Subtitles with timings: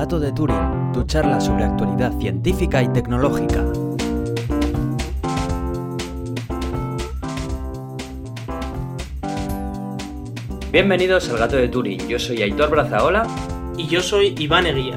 [0.00, 3.62] Gato de Turing, tu charla sobre actualidad científica y tecnológica.
[10.72, 13.26] Bienvenidos al Gato de Turing, yo soy Aitor Brazaola.
[13.76, 14.96] Y yo soy Iván Eguía.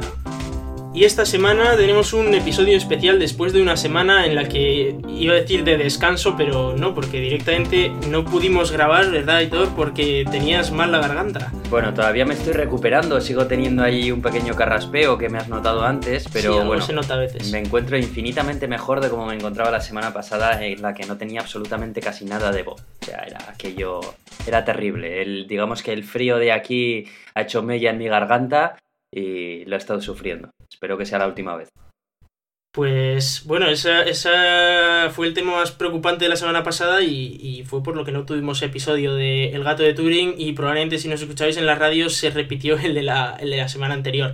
[0.95, 5.33] Y esta semana tenemos un episodio especial después de una semana en la que iba
[5.33, 9.69] a decir de descanso, pero no, porque directamente no pudimos grabar, ¿verdad, Aitor?
[9.75, 11.51] Porque tenías mal la garganta.
[11.71, 15.83] Bueno, todavía me estoy recuperando, sigo teniendo ahí un pequeño carraspeo que me has notado
[15.83, 17.51] antes, pero Sí, bueno, se nota a veces.
[17.51, 21.17] me encuentro infinitamente mejor de como me encontraba la semana pasada en la que no
[21.17, 22.81] tenía absolutamente casi nada de voz.
[23.01, 23.99] O sea, era aquello,
[24.45, 25.23] era terrible.
[25.23, 28.77] El, digamos que el frío de aquí ha hecho mella en mi garganta
[29.11, 30.49] y lo he estado sufriendo.
[30.73, 31.69] Espero que sea la última vez.
[32.73, 37.83] Pues bueno, esa, esa fue el tema más preocupante de la semana pasada y, fue
[37.83, 41.21] por lo que no tuvimos episodio de El gato de Turing y probablemente si nos
[41.21, 44.33] escuchabais en las radios se repitió el de la, el de la semana anterior.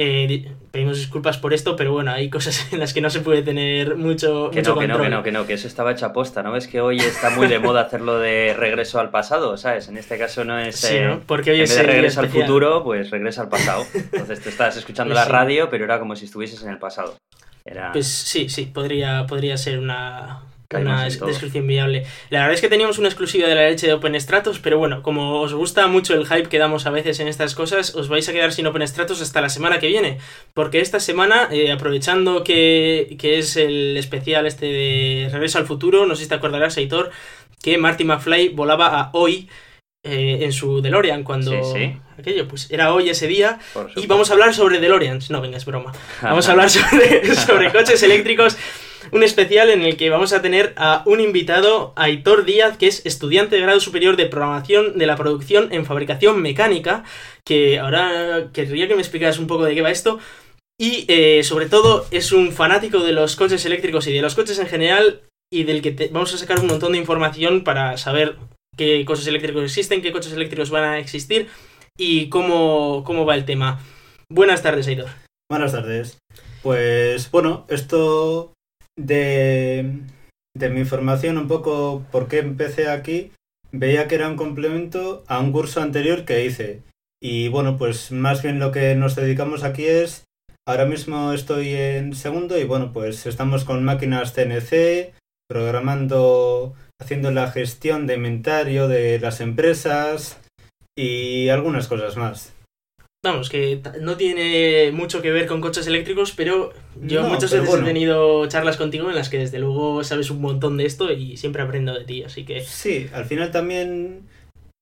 [0.00, 3.18] Eh, di- pedimos disculpas por esto, pero bueno, hay cosas en las que no se
[3.18, 5.02] puede tener mucho, Que mucho no, que no, control.
[5.10, 6.42] que no, que no, que eso estaba hecha posta.
[6.44, 9.56] ¿No ves que hoy está muy de moda hacerlo de regreso al pasado?
[9.56, 9.88] ¿Sabes?
[9.88, 10.76] En este caso no es.
[10.76, 11.20] Sí, eh, ¿no?
[11.26, 13.84] Porque hoy en es vez de regreso al futuro, pues regresa al pasado.
[13.92, 15.32] Entonces tú estás escuchando Pues la sí.
[15.32, 17.16] radio, pero era como si estuvieses en el pasado.
[17.64, 17.90] Era.
[17.92, 20.42] Pues sí, sí, podría, podría ser una,
[20.76, 22.04] una descripción viable.
[22.28, 25.02] La verdad es que teníamos una exclusiva de la leche de Open Stratos, pero bueno,
[25.02, 28.28] como os gusta mucho el hype que damos a veces en estas cosas, os vais
[28.28, 30.18] a quedar sin Open Stratos hasta la semana que viene.
[30.52, 36.04] Porque esta semana, eh, aprovechando que, que es el especial este de Regreso al Futuro,
[36.04, 37.12] no sé si te acordarás, Aitor,
[37.62, 39.48] que Marty McFly volaba a hoy
[40.04, 41.50] eh, en su DeLorean cuando...
[41.50, 41.96] Sí, sí.
[42.18, 43.60] Aquello, pues era hoy ese día
[43.94, 45.30] y vamos a hablar sobre DeLoreans.
[45.30, 45.92] No, venga, es broma.
[46.20, 48.58] Vamos a hablar sobre, sobre coches eléctricos.
[49.12, 53.04] Un especial en el que vamos a tener a un invitado, Aitor Díaz, que es
[53.06, 57.04] estudiante de grado superior de programación de la producción en fabricación mecánica.
[57.44, 60.18] Que ahora querría que me explicaras un poco de qué va esto.
[60.80, 64.58] Y eh, sobre todo es un fanático de los coches eléctricos y de los coches
[64.58, 65.22] en general.
[65.50, 68.36] Y del que vamos a sacar un montón de información para saber
[68.76, 71.48] qué coches eléctricos existen, qué coches eléctricos van a existir
[71.98, 73.80] y cómo, cómo va el tema.
[74.30, 75.08] Buenas tardes, Aitor.
[75.50, 76.18] Buenas tardes.
[76.62, 78.52] Pues bueno, esto
[78.98, 80.00] de,
[80.54, 83.32] de mi formación, un poco por qué empecé aquí,
[83.72, 86.82] veía que era un complemento a un curso anterior que hice.
[87.22, 90.24] Y bueno, pues más bien lo que nos dedicamos aquí es,
[90.66, 95.14] ahora mismo estoy en segundo y bueno, pues estamos con máquinas CNC,
[95.48, 100.38] programando, haciendo la gestión de inventario de las empresas
[100.96, 102.52] y algunas cosas más.
[103.30, 106.72] Vamos, que no tiene mucho que ver con coches eléctricos, pero
[107.02, 107.86] yo No, muchas pero veces bueno.
[107.86, 111.36] he tenido charlas contigo en las que desde luego sabes un montón de esto y
[111.36, 114.22] siempre aprendo de ti, así que Sí, al final también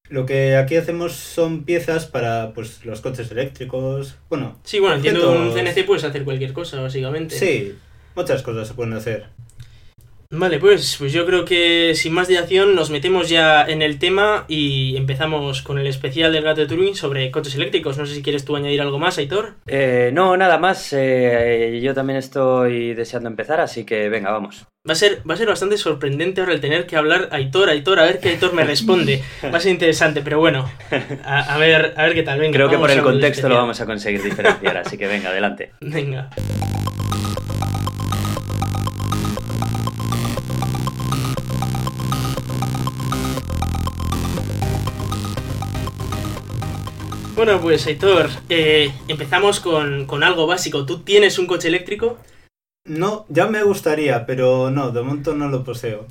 [0.09, 4.17] lo que aquí hacemos son piezas para pues los coches eléctricos.
[4.29, 5.75] Bueno, sí, bueno, entiendo un Objetos.
[5.75, 7.37] CNC puedes hacer cualquier cosa, básicamente.
[7.37, 7.75] sí,
[8.15, 9.27] muchas cosas se pueden hacer.
[10.31, 14.45] Vale, pues, pues yo creo que sin más dilación nos metemos ya en el tema
[14.49, 17.97] y empezamos con el especial del gato de Turing sobre coches eléctricos.
[17.97, 19.55] No sé si quieres tú añadir algo más, Aitor.
[19.67, 20.93] Eh, no, nada más.
[20.93, 24.67] eh, yo también estoy deseando empezar, así que venga, vamos.
[24.89, 27.99] Va a ser, va a ser bastante sorprendente ahora el tener que hablar Aitor, Aitor,
[27.99, 29.23] a ver qué Aitor me responde.
[29.45, 30.71] Va a ser interesante, pero bueno,
[31.25, 32.39] a, a ver, a ver qué tal.
[32.39, 35.73] Venga, Creo que por el contexto lo vamos a conseguir diferenciar, así que venga, adelante.
[35.81, 36.31] Venga.
[47.37, 50.87] Bueno, pues Aitor, eh, empezamos con, con algo básico.
[50.87, 52.17] ¿Tú tienes un coche eléctrico?
[52.89, 56.07] No, ya me gustaría, pero no, de momento no lo poseo.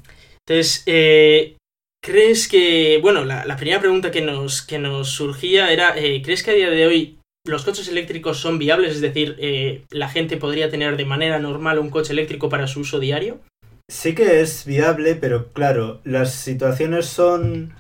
[0.48, 1.58] Entonces, eh,
[2.00, 3.00] ¿crees que...
[3.02, 6.54] Bueno, la, la primera pregunta que nos, que nos surgía era, eh, ¿crees que a
[6.56, 8.94] día de hoy los coches eléctricos son viables?
[8.94, 12.82] Es decir, eh, ¿la gente podría tener de manera normal un coche eléctrico para su
[12.82, 13.40] uso diario?
[13.90, 17.74] Sí que es viable, pero claro, las situaciones son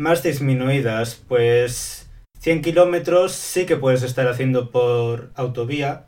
[0.00, 2.07] más disminuidas, pues
[2.40, 6.06] 100 kilómetros sí que puedes estar haciendo por autovía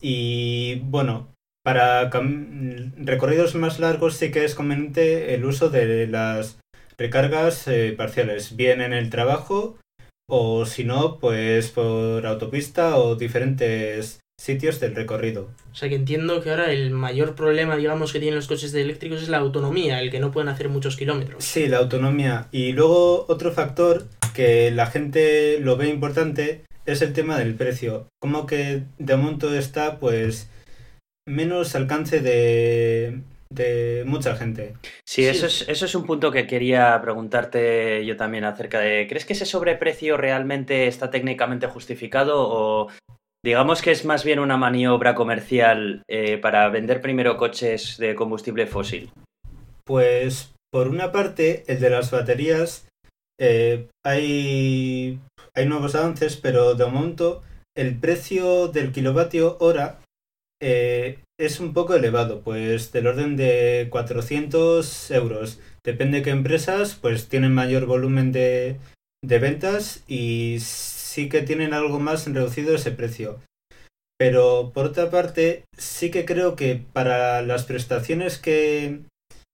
[0.00, 1.32] y bueno,
[1.64, 2.10] para
[2.96, 6.58] recorridos más largos sí que es conveniente el uso de las
[6.96, 9.78] recargas eh, parciales, bien en el trabajo
[10.28, 15.50] o si no, pues por autopista o diferentes sitios del recorrido.
[15.72, 18.82] O sea que entiendo que ahora el mayor problema, digamos, que tienen los coches de
[18.82, 21.44] eléctricos es la autonomía, el que no pueden hacer muchos kilómetros.
[21.44, 22.48] Sí, la autonomía.
[22.52, 24.04] Y luego otro factor
[24.34, 28.08] que la gente lo ve importante es el tema del precio.
[28.20, 30.50] Como que de momento está pues
[31.26, 34.74] menos alcance de, de mucha gente.
[35.08, 35.26] Sí, Sí.
[35.26, 39.32] Eso, es, eso es un punto que quería preguntarte yo también acerca de, ¿crees que
[39.32, 42.90] ese sobreprecio realmente está técnicamente justificado o
[43.44, 48.66] Digamos que es más bien una maniobra comercial eh, para vender primero coches de combustible
[48.66, 49.10] fósil.
[49.84, 52.83] Pues por una parte, el de las baterías,
[53.38, 55.20] eh, hay,
[55.54, 57.42] hay nuevos avances, pero de momento
[57.76, 60.00] el precio del kilovatio hora
[60.62, 65.60] eh, es un poco elevado, pues del orden de 400 euros.
[65.84, 68.78] Depende de qué empresas, pues tienen mayor volumen de,
[69.22, 73.40] de ventas y sí que tienen algo más reducido ese precio.
[74.16, 79.00] Pero por otra parte, sí que creo que para las prestaciones que,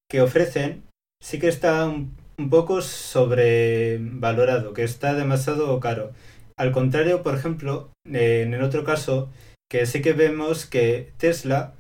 [0.09, 0.85] que ofrecen,
[1.23, 2.15] sí que está un,
[2.49, 6.13] poco sobrevalorado, que está demasiado caro.
[6.57, 9.31] Al contrario, por ejemplo, en el otro caso,
[9.71, 11.75] que sí que vemos que Tesla,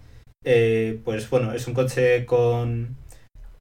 [0.44, 2.96] eh, pues bueno, es un coche con,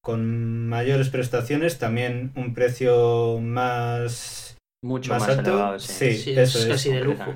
[0.01, 4.57] con mayores prestaciones, también un precio más...
[4.81, 5.77] Mucho más, alto.
[5.77, 7.35] sí, eso es casi de lujo.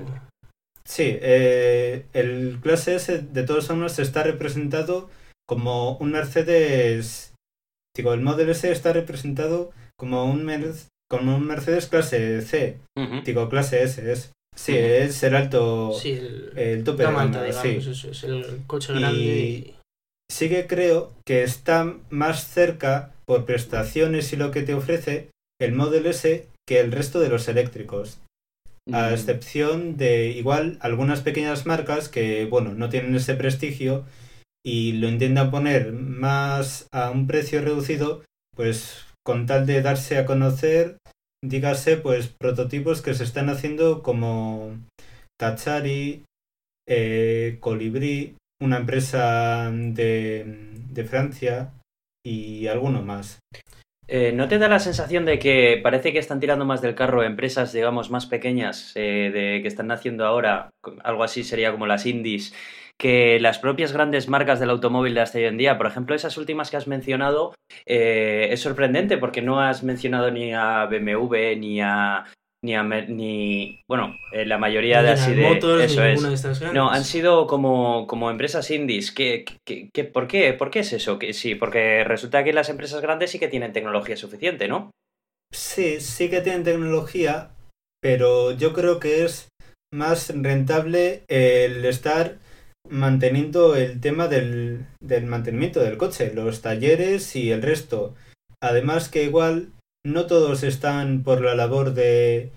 [0.86, 5.10] Sí, eh, el clase S de todos modos está representado
[5.46, 7.33] como un Mercedes
[7.96, 10.50] el Model S está representado como un,
[11.08, 12.78] como un Mercedes clase C.
[13.24, 14.12] Digo, clase S.
[14.12, 15.92] Es, sí, es el alto.
[15.92, 19.20] Sí, el, el tope de gama, digamos, eso es el coche grande.
[19.20, 19.74] Y
[20.30, 25.30] sí que creo que está más cerca, por prestaciones y lo que te ofrece,
[25.60, 28.18] el Model S que el resto de los eléctricos.
[28.92, 29.12] A mm.
[29.14, 34.04] excepción de igual algunas pequeñas marcas que, bueno, no tienen ese prestigio
[34.64, 38.22] y lo intentan poner más a un precio reducido,
[38.56, 40.98] pues con tal de darse a conocer,
[41.42, 44.76] dígase, pues prototipos que se están haciendo como
[45.38, 46.24] Tachari,
[46.88, 50.44] eh, Colibri, una empresa de,
[50.90, 51.72] de Francia
[52.24, 53.38] y alguno más.
[54.06, 57.22] Eh, ¿No te da la sensación de que parece que están tirando más del carro
[57.22, 60.70] empresas, digamos, más pequeñas, eh, de que están haciendo ahora,
[61.02, 62.54] algo así sería como las indies,
[62.98, 66.36] que las propias grandes marcas del automóvil de hasta hoy en día, por ejemplo, esas
[66.36, 67.54] últimas que has mencionado,
[67.86, 72.24] eh, es sorprendente porque no has mencionado ni a BMW ni a
[72.64, 76.62] ni, a, ni bueno, eh, la mayoría de así de eso es.
[76.72, 79.12] no, han sido como, como empresas indies.
[79.12, 81.18] ¿Qué, qué, por, qué, ¿Por qué es eso?
[81.18, 84.90] Que, sí, porque resulta que las empresas grandes sí que tienen tecnología suficiente, ¿no?
[85.52, 87.50] Sí, sí que tienen tecnología,
[88.00, 89.48] pero yo creo que es
[89.92, 92.38] más rentable el estar
[92.88, 98.14] manteniendo el tema del, del mantenimiento del coche, los talleres y el resto.
[98.60, 99.72] Además que igual
[100.04, 102.52] no todos están por la labor de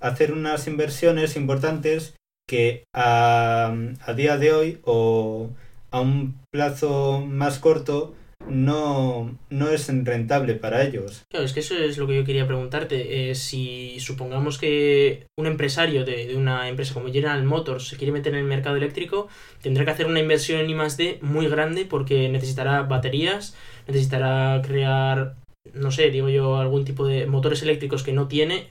[0.00, 2.14] hacer unas inversiones importantes
[2.46, 5.50] que a, a, día de hoy o
[5.90, 8.14] a un plazo más corto
[8.48, 11.24] no, no es rentable para ellos.
[11.30, 13.30] Claro, es que eso es lo que yo quería preguntarte.
[13.30, 18.34] Eh, si supongamos que un empresario de, una empresa como General Motors se quiere meter
[18.34, 19.28] en el mercado eléctrico,
[19.62, 21.18] tendrá que hacer una inversión en I+.D.
[21.22, 23.56] muy grande porque necesitará baterías,
[23.86, 25.36] necesitará crear,
[25.72, 28.68] no sé, digo yo, algún tipo de motores eléctricos que no tiene.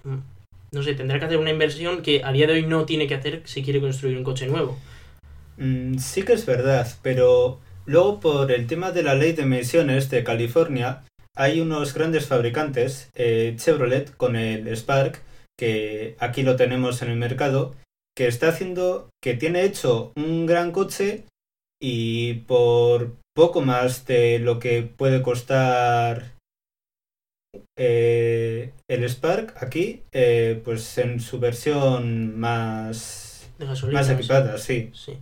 [0.72, 3.16] No sé, tendrá que hacer una inversión que a día de hoy no tiene que
[3.16, 4.78] hacer si quiere construir un coche nuevo.
[5.58, 10.10] Mm, sí que es verdad, pero Luego, por el tema de la ley de emisiones
[10.10, 11.04] de California,
[11.36, 15.22] hay unos grandes fabricantes, eh, Chevrolet con el Spark,
[15.58, 17.76] que aquí lo tenemos en el mercado,
[18.16, 21.26] que está haciendo, que tiene hecho un gran coche
[21.82, 26.34] y por poco más de lo que puede costar
[27.78, 33.50] eh, el Spark aquí, eh, pues en su versión más,
[33.92, 34.92] más equipada, sí.
[34.94, 35.18] sí.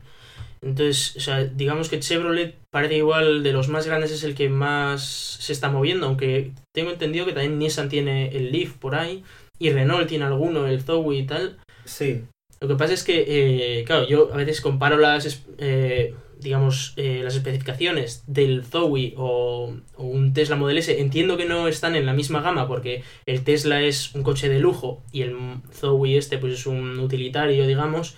[0.63, 4.47] Entonces, o sea, digamos que Chevrolet parece igual de los más grandes es el que
[4.49, 5.03] más
[5.39, 9.23] se está moviendo, aunque tengo entendido que también Nissan tiene el Leaf por ahí
[9.57, 11.57] y Renault tiene alguno, el Zoe y tal.
[11.85, 12.23] Sí.
[12.59, 17.21] Lo que pasa es que, eh, claro, yo a veces comparo las, eh, digamos, eh,
[17.23, 21.01] las especificaciones del Zoe o, o, un Tesla Model S.
[21.01, 24.59] Entiendo que no están en la misma gama porque el Tesla es un coche de
[24.59, 25.35] lujo y el
[25.73, 28.15] Zoe este pues es un utilitario, digamos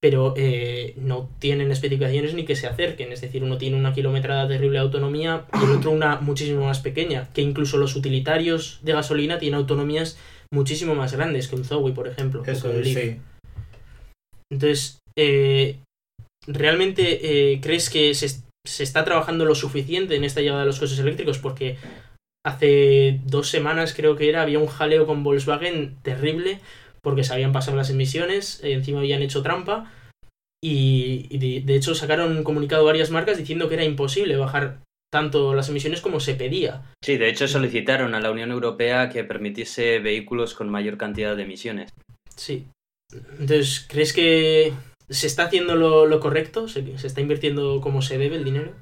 [0.00, 3.12] pero eh, no tienen especificaciones ni que se acerquen.
[3.12, 6.80] Es decir, uno tiene una kilometrada terrible de autonomía y el otro una muchísimo más
[6.80, 7.28] pequeña.
[7.34, 10.16] Que incluso los utilitarios de gasolina tienen autonomías
[10.52, 12.42] muchísimo más grandes que un Zoe, por ejemplo.
[12.46, 13.16] Eso sí.
[14.50, 15.78] Entonces, eh,
[16.46, 20.78] ¿realmente eh, crees que se, se, está trabajando lo suficiente en esta llegada de los
[20.78, 21.38] coches eléctricos?
[21.38, 21.76] Porque
[22.46, 26.60] hace dos semanas creo que era, había un jaleo con Volkswagen terrible
[27.08, 29.90] porque se habían pasado las emisiones, eh, encima habían hecho trampa
[30.62, 35.70] y, de, hecho sacaron un comunicado varias marcas diciendo que era imposible bajar tanto las
[35.70, 36.82] emisiones como se pedía.
[37.02, 41.44] Sí, de hecho solicitaron a la Unión Europea que permitiese vehículos con mayor cantidad de
[41.44, 41.90] emisiones.
[42.36, 42.66] Sí,
[43.10, 44.74] Entonces, ¿crees que
[45.08, 46.68] se está haciendo lo, lo correcto?
[46.68, 48.74] ¿Se, ¿Se está invirtiendo como se debe el dinero?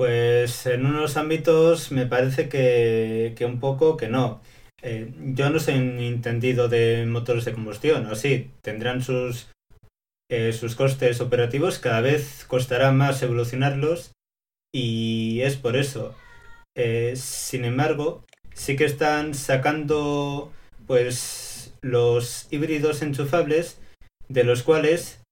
[0.00, 4.40] Pues en unos ámbitos me parece que, que un poco que no.
[4.82, 9.50] Eh, yo no soy un entendido de motores de combustión, o sí, tendrán sus,
[10.30, 14.12] eh, sus costes operativos, cada vez costará más evolucionarlos
[14.74, 16.14] y es por eso.
[16.76, 20.52] Eh, sin embargo, sí que están sacando
[20.86, 23.80] pues los híbridos enchufables
[24.28, 25.22] de los cuales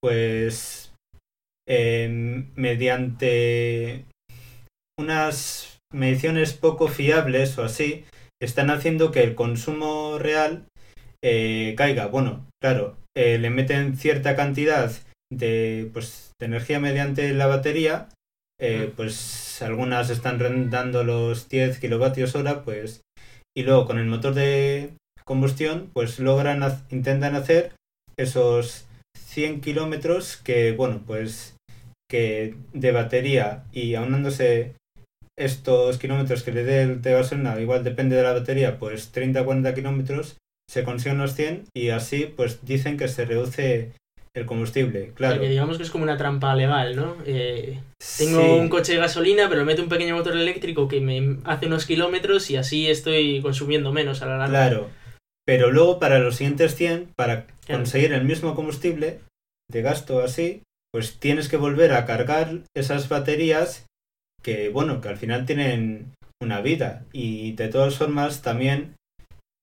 [0.00, 0.92] pues
[1.68, 4.06] em, mediante
[4.98, 8.04] unas mediciones poco fiables o así
[8.42, 10.66] están haciendo que el consumo real
[11.22, 12.06] eh, caiga.
[12.06, 14.90] Bueno, claro, eh, le meten cierta cantidad
[15.32, 18.08] de, pues, de energía mediante la batería,
[18.60, 23.02] eh, pues algunas están rondando los 10 kilovatios hora, pues,
[23.56, 24.90] y luego con el motor de
[25.24, 27.72] combustión, pues logran, intentan hacer
[28.16, 31.56] esos 100 kilómetros que, bueno, pues,
[32.10, 34.74] que de batería y aunándose
[35.38, 39.74] estos kilómetros que le dé el de gasolina, igual depende de la batería, pues 30-40
[39.74, 40.36] kilómetros,
[40.68, 43.92] se consiguen los 100 y así pues dicen que se reduce
[44.34, 45.12] el combustible.
[45.14, 45.40] Claro.
[45.40, 47.16] que digamos que es como una trampa legal, ¿no?
[47.26, 47.78] Eh,
[48.18, 51.66] tengo Sí, un coche de gasolina, pero meto un pequeño motor eléctrico que me hace
[51.66, 54.68] unos kilómetros y así estoy consumiendo menos a la larga.
[54.68, 54.90] Claro.
[55.44, 59.20] Pero luego para los siguientes 100, para conseguir el mismo combustible
[59.70, 60.62] de gasto así,
[60.92, 63.84] pues tienes que volver a cargar esas baterías
[64.42, 67.04] que, bueno, que al final tienen una vida.
[67.12, 68.96] Y de todas formas también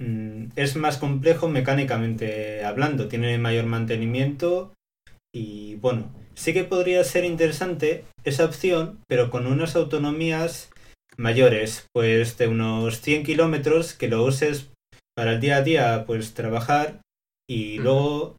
[0.02, 4.74] mm, es más complejo mecánicamente hablando, tiene mayor mantenimiento
[5.34, 10.72] y bueno, sí que podría ser interesante esa opción, pero con unas autonomías
[11.18, 14.70] mayores, pues de unos 100 kilómetros que lo uses
[15.16, 17.02] para el día a día, pues trabajar
[17.48, 18.38] y luego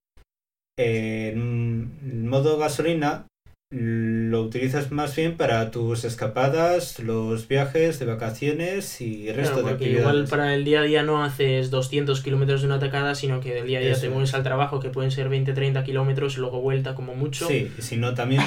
[0.79, 3.27] eh, en modo gasolina
[3.73, 9.69] lo utilizas más bien para tus escapadas, los viajes de vacaciones y el resto Claro,
[9.69, 10.01] de actividades.
[10.01, 13.55] igual para el día a día no haces 200 kilómetros de una tacada, sino que
[13.55, 14.13] del día a día Eso te es.
[14.13, 17.47] mueves al trabajo, que pueden ser 20-30 kilómetros, luego vuelta como mucho.
[17.47, 18.43] Sí, y si no también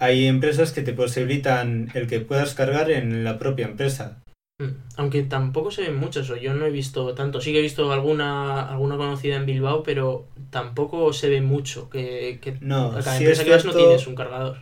[0.00, 4.22] hay empresas que te posibilitan el que puedas cargar en la propia empresa.
[4.60, 7.40] Mm, Aunque tampoco se ven muchos, o yo no he visto tanto.
[7.40, 11.88] Sí que he visto alguna, alguna conocida en Bilbao, pero tampoco se ve mucho.
[11.88, 14.58] Que, que No, cada empresa es que vas no tienes un cargador.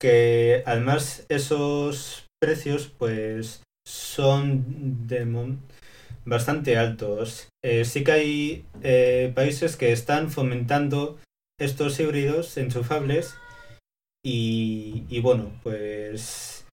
[0.00, 5.26] que además esos precios pues son de
[6.24, 7.48] bastante altos.
[7.62, 11.18] Eh, sí que hay eh, países que están fomentando
[11.60, 13.36] estos híbridos enchufables
[14.24, 16.65] y, y bueno, pues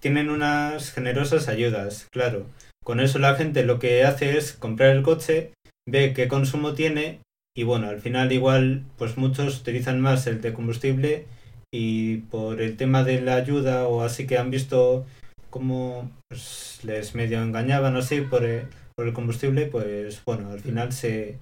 [0.00, 2.46] tienen unas generosas ayudas, claro.
[2.84, 5.52] Con eso la gente lo que hace es comprar el coche,
[5.88, 7.20] ve qué consumo tiene
[7.56, 11.26] y bueno, al final igual pues muchos utilizan más el de combustible
[11.72, 15.06] y por el tema de la ayuda o así que han visto
[15.50, 18.66] cómo pues, les medio engañaban así por el,
[18.96, 21.38] por el combustible, pues bueno, al final se...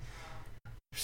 [0.92, 0.98] Que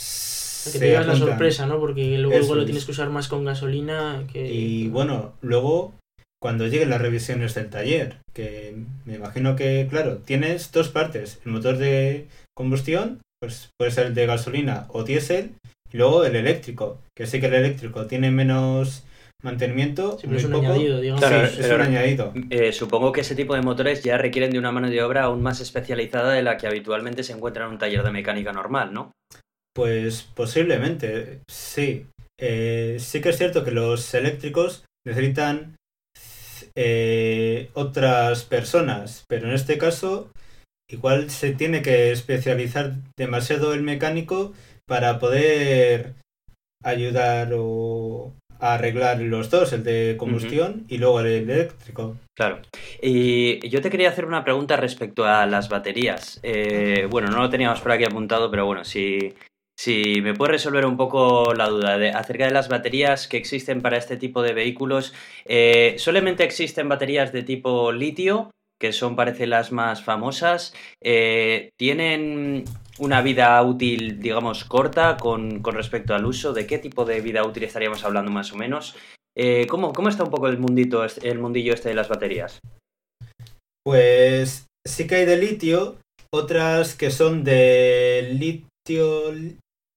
[0.71, 1.81] se te llevas la sorpresa, ¿no?
[1.81, 2.67] Porque luego Eso igual lo es.
[2.67, 4.53] tienes que usar más con gasolina que...
[4.53, 5.95] Y bueno, luego
[6.41, 11.53] cuando lleguen las revisiones del taller, que me imagino que, claro, tienes dos partes, el
[11.53, 15.53] motor de combustión, pues puede ser el de gasolina o diésel,
[15.93, 19.05] y luego el eléctrico, que sí que el eléctrico tiene menos
[19.43, 20.67] mantenimiento, Sí, muy es un poco.
[20.67, 21.25] añadido, digamos.
[21.25, 22.33] Claro, Sí, es pero- un añadido.
[22.51, 25.43] Eh, supongo que ese tipo de motores ya requieren de una mano de obra aún
[25.43, 29.13] más especializada de la que habitualmente se encuentra en un taller de mecánica normal, ¿no?
[29.75, 32.07] Pues posiblemente, sí.
[32.41, 35.77] Eh, sí que es cierto que los eléctricos necesitan
[36.81, 40.31] eh, otras personas, pero en este caso
[40.89, 44.53] igual se tiene que especializar demasiado el mecánico
[44.87, 46.15] para poder
[46.85, 52.17] ayudar o a arreglar los dos, el de combustión y luego el eléctrico.
[52.37, 52.61] Claro.
[53.03, 56.39] Y yo te quería hacer una pregunta respecto a las baterías.
[56.45, 59.35] Eh, bueno, no lo teníamos por aquí apuntado, pero bueno, si,
[59.79, 63.97] si me puedes resolver un poco la duda acerca de las baterías que existen para
[63.97, 65.15] este tipo de vehículos.
[65.45, 70.75] Eh, solamente existen baterías de tipo litio, que son parece las más famosas.
[71.01, 72.65] Eh, ¿Tienen
[72.99, 76.53] una vida útil, digamos, corta con, con respecto al uso?
[76.53, 78.97] ¿De qué tipo de vida útil estaríamos hablando más o menos?
[79.37, 82.59] Eh, ¿cómo, ¿Cómo está un poco el mundito, el mundillo este de las baterías?
[83.85, 85.99] Pues sí que hay de litio,
[86.35, 89.33] otras que son de litio,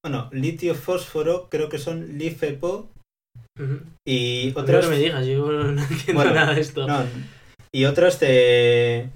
[0.03, 2.89] bueno, litio fósforo, creo que son LiFePO,
[4.07, 6.87] y Otras no me digas, yo no entiendo Bueno, nada de esto.
[6.87, 7.03] no,
[7.73, 9.09] y otras de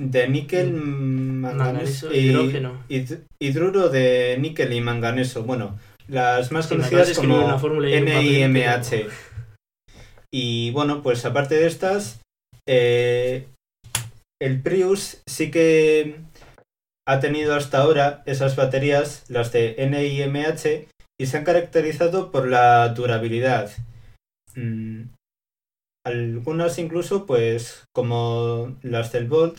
[0.00, 2.82] de níquel, manganeso, Manganeso, y hidrógeno.
[2.88, 5.42] hid- hidruro de níquel y manganeso.
[5.44, 5.78] Bueno,
[6.08, 9.08] las más Sí, conocidas como NIMH.
[10.32, 12.20] Y bueno, pues aparte de estas,
[12.66, 13.46] eh,
[14.40, 16.16] el Prius sí que
[17.10, 20.86] ha tenido hasta ahora esas baterías, las de NIMH,
[21.20, 23.72] y se han caracterizado por la durabilidad.
[24.54, 25.08] Mm,
[26.06, 29.58] algunas incluso, pues como las del Volt,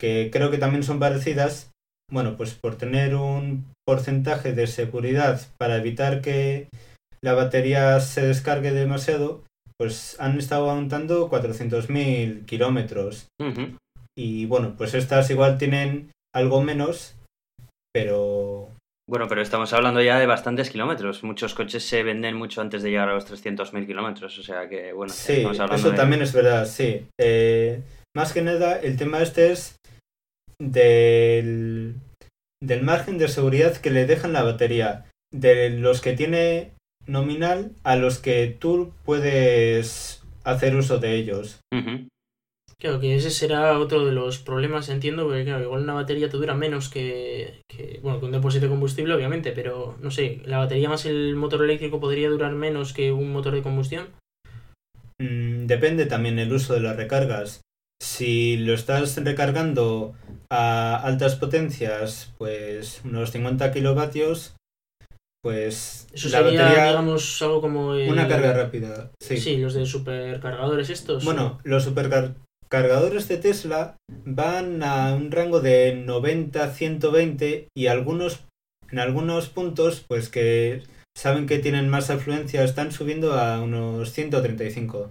[0.00, 1.72] que creo que también son parecidas,
[2.08, 6.68] bueno, pues por tener un porcentaje de seguridad para evitar que
[7.20, 9.42] la batería se descargue demasiado,
[9.76, 13.26] pues han estado aguantando 400.000 kilómetros.
[14.16, 17.14] Y bueno, pues estas igual tienen algo menos,
[17.94, 18.70] pero
[19.08, 21.22] Bueno, pero estamos hablando ya de bastantes kilómetros.
[21.24, 24.38] Muchos coches se venden mucho antes de llegar a los 300.000 kilómetros.
[24.38, 27.06] O sea que, bueno, sí, estamos hablando eso de- también es verdad, sí.
[27.20, 27.82] Eh,
[28.16, 29.76] más que nada, el tema este es
[30.60, 31.94] del,
[32.62, 36.70] del margen de seguridad que le dejan la batería, de los que tiene
[37.06, 41.60] nominal a los que tú puedes hacer uso de ellos.
[42.82, 46.36] Claro, que ese será otro de los problemas, entiendo, porque claro, igual una batería te
[46.36, 50.58] dura menos que, que, bueno, que un depósito de combustible, obviamente, pero no sé, la
[50.58, 54.08] batería más el motor eléctrico podría durar menos que un motor de combustión.
[55.20, 57.60] Mm, depende también el uso de las recargas.
[58.02, 60.14] Si lo estás recargando
[60.50, 64.56] a altas potencias, pues unos 50 kilovatios,
[65.40, 69.12] pues Eso la sería, batería, digamos, algo como el- una carga rápida.
[69.22, 69.36] Sí.
[69.36, 71.24] Sí, los de supercargadores estos.
[71.24, 71.84] Bueno, los
[72.72, 78.46] supercargadores de Tesla van a un rango de 90-120 y algunos,
[78.90, 80.82] en algunos puntos, pues que
[81.14, 85.10] saben que tienen más afluencia, están subiendo a unos 135.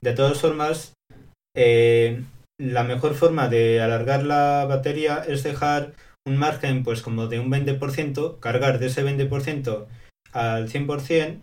[0.00, 0.94] De todas formas,
[1.54, 2.22] eh,
[2.58, 5.92] la mejor forma de alargar la batería es dejar
[6.26, 9.86] un margen pues como de un 20%, cargar de ese 20%
[10.32, 11.40] al 100%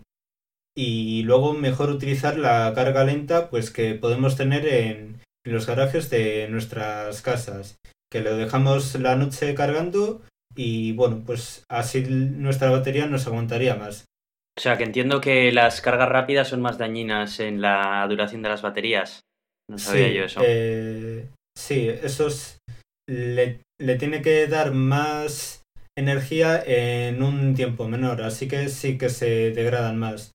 [0.76, 6.10] y luego mejor utilizar la carga lenta pues que podemos tener en, en los garajes
[6.10, 7.78] de nuestras casas,
[8.10, 10.22] que lo dejamos la noche cargando
[10.56, 14.04] y bueno, pues así nuestra batería nos aguantaría más.
[14.56, 18.48] O sea que entiendo que las cargas rápidas son más dañinas en la duración de
[18.48, 19.20] las baterías.
[19.68, 20.40] No sabía sí, yo eso.
[20.44, 21.28] eh,
[21.58, 22.58] sí, esos
[23.08, 25.62] le, le tiene que dar más
[25.96, 30.30] energía en un tiempo menor, así que sí que se degradan más.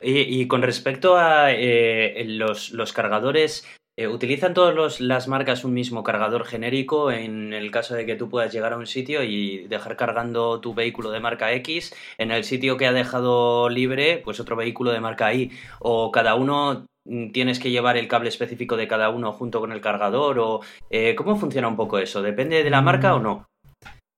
[0.00, 6.02] Y con respecto a eh, los, los cargadores, eh, ¿utilizan todas las marcas un mismo
[6.02, 9.96] cargador genérico en el caso de que tú puedas llegar a un sitio y dejar
[9.96, 14.56] cargando tu vehículo de marca X en el sitio que ha dejado libre, pues otro
[14.56, 15.52] vehículo de marca Y?
[15.78, 19.70] ¿O cada uno mm, tienes que llevar el cable específico de cada uno junto con
[19.70, 20.40] el cargador?
[20.40, 22.20] ¿O eh, cómo funciona un poco eso?
[22.20, 23.46] ¿Depende de la marca o no?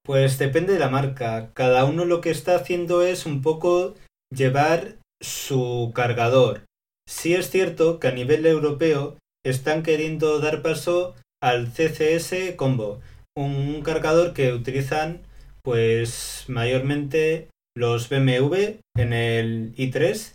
[0.06, 1.50] Pues depende de la marca.
[1.52, 3.94] Cada uno lo que está haciendo es un poco
[4.34, 6.64] llevar su cargador.
[7.06, 9.18] Sí es cierto que a nivel europeo
[9.50, 13.00] están queriendo dar paso al CCS Combo,
[13.36, 15.22] un cargador que utilizan
[15.62, 20.32] pues mayormente los BMW en el i3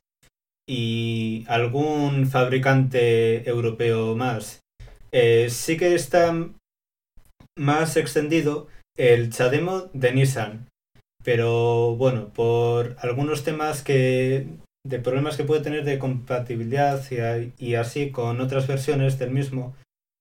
[0.69, 4.59] y algún fabricante europeo más.
[5.11, 6.33] Eh, sí que está
[7.57, 10.67] más extendido el Chademo de Nissan.
[11.23, 14.47] Pero bueno, por algunos temas que
[14.85, 17.03] de problemas que puede tener de compatibilidad
[17.57, 19.75] y, así con otras versiones del mismo,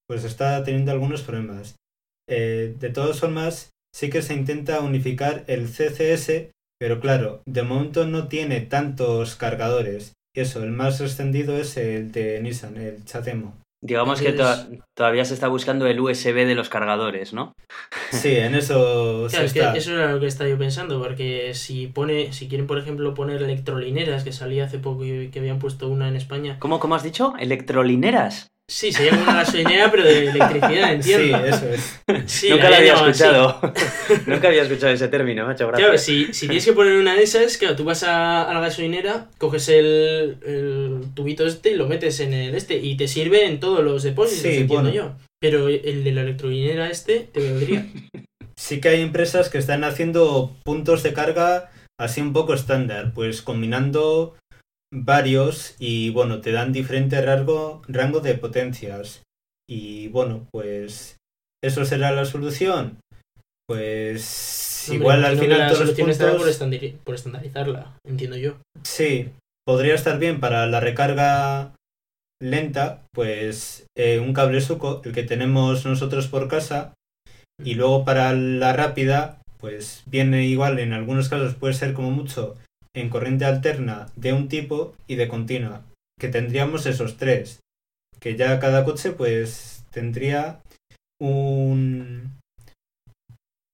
[0.07, 1.75] pues está teniendo algunos problemas.
[2.29, 8.05] Eh, de todas formas, sí que se intenta unificar el CCS, pero claro, de momento
[8.05, 10.13] no tiene tantos cargadores.
[10.35, 13.60] Y eso, el más extendido es el de Nissan, el Chatemo.
[13.81, 14.45] Digamos que to-
[14.93, 17.53] todavía se está buscando el USB de los cargadores, ¿no?
[18.11, 19.73] Sí, en eso Claro, es se que está.
[19.75, 23.41] eso era lo que estaba yo pensando, porque si pone, si quieren por ejemplo poner
[23.41, 26.57] electrolineras, que salía hace poco y que habían puesto una en España.
[26.59, 27.33] ¿Cómo, cómo has dicho?
[27.39, 28.47] ¿Electrolineras?
[28.73, 31.45] Sí, sería como una gasolinera, pero de electricidad, Sí, entiendo.
[31.45, 31.99] eso es.
[32.25, 33.61] Sí, Nunca lo habían había escuchado.
[34.27, 35.67] Nunca había escuchado ese término, macho.
[35.67, 35.85] Gracias.
[35.89, 38.61] Claro, si, si tienes que poner una de esas, claro, tú vas a, a la
[38.61, 43.45] gasolinera, coges el, el tubito este y lo metes en el este y te sirve
[43.45, 44.89] en todos los depósitos, Sí, entiendo bueno.
[44.91, 45.11] yo.
[45.41, 47.85] Pero el de la electrolinera este te vendría.
[48.57, 53.41] Sí que hay empresas que están haciendo puntos de carga así un poco estándar, pues
[53.41, 54.35] combinando
[54.93, 59.23] varios y bueno, te dan diferente rango, rango de potencias.
[59.69, 61.17] Y bueno, pues
[61.63, 62.99] eso será la solución.
[63.67, 66.59] Pues Hombre, igual al final la todos los solución estará por, puntos...
[66.61, 68.57] estandari- por estandarizarla, entiendo yo.
[68.83, 69.29] Sí,
[69.65, 71.73] podría estar bien para la recarga
[72.41, 76.93] lenta, pues eh, un cable suco, el que tenemos nosotros por casa,
[77.63, 82.57] y luego para la rápida, pues viene igual, en algunos casos puede ser como mucho
[82.95, 85.83] en corriente alterna de un tipo y de continua,
[86.19, 87.59] que tendríamos esos tres,
[88.19, 90.61] que ya cada coche pues tendría
[91.19, 92.39] un,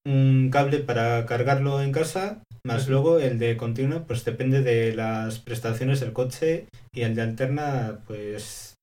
[0.05, 5.39] un cable para cargarlo en casa, más luego el de continua, pues depende de las
[5.39, 8.75] prestaciones del coche y el de alterna, pues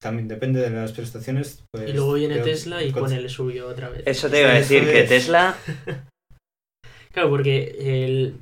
[0.00, 1.64] también depende de las prestaciones.
[1.72, 4.02] Pues, y luego viene Tesla y pone el suyo otra vez.
[4.06, 5.08] Eso te iba a decir, que es.
[5.08, 5.56] Tesla...
[7.10, 8.36] Claro, porque el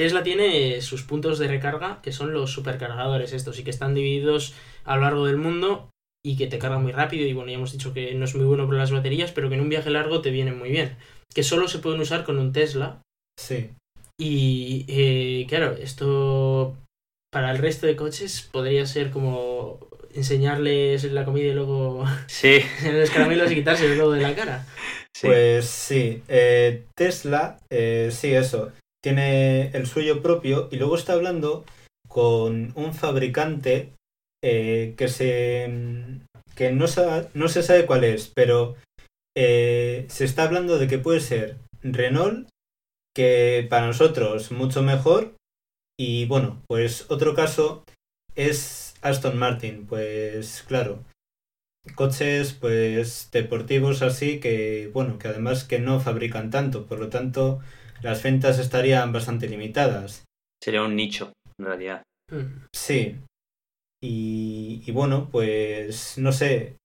[0.00, 4.54] Tesla tiene sus puntos de recarga, que son los supercargadores estos, y que están divididos
[4.84, 5.90] a lo largo del mundo
[6.24, 7.26] y que te cargan muy rápido.
[7.26, 9.56] Y bueno, ya hemos dicho que no es muy bueno para las baterías, pero que
[9.56, 10.96] en un viaje largo te vienen muy bien.
[11.34, 13.02] Que solo se pueden usar con un Tesla.
[13.38, 13.72] Sí,
[14.18, 16.78] Y eh, claro, esto
[17.30, 22.60] para el resto de coches podría ser como enseñarles la comida y luego Sí,
[22.90, 24.66] los caramelos y quitarse el lodo de la cara.
[25.14, 25.26] sí.
[25.26, 31.64] Pues sí, eh, Tesla, eh, sí, eso, tiene el suyo propio y luego está hablando
[32.08, 33.92] con un fabricante
[34.42, 35.70] eh, que se
[36.56, 38.74] que no, sa- no se sabe cuál es, pero
[39.36, 42.48] eh, se está hablando de que puede ser Renault,
[43.14, 45.34] que para nosotros mucho mejor,
[45.98, 47.84] y bueno, pues otro caso
[48.34, 51.04] es Aston Martin, pues claro,
[51.94, 56.86] coches pues deportivos así que bueno que además que no fabrican tanto.
[56.86, 57.60] Por lo tanto
[58.02, 60.24] las ventas estarían bastante limitadas
[60.62, 62.02] Sería un nicho, en realidad.
[62.30, 62.66] Mm.
[62.74, 63.16] sí
[64.02, 66.76] y, y bueno pues no sé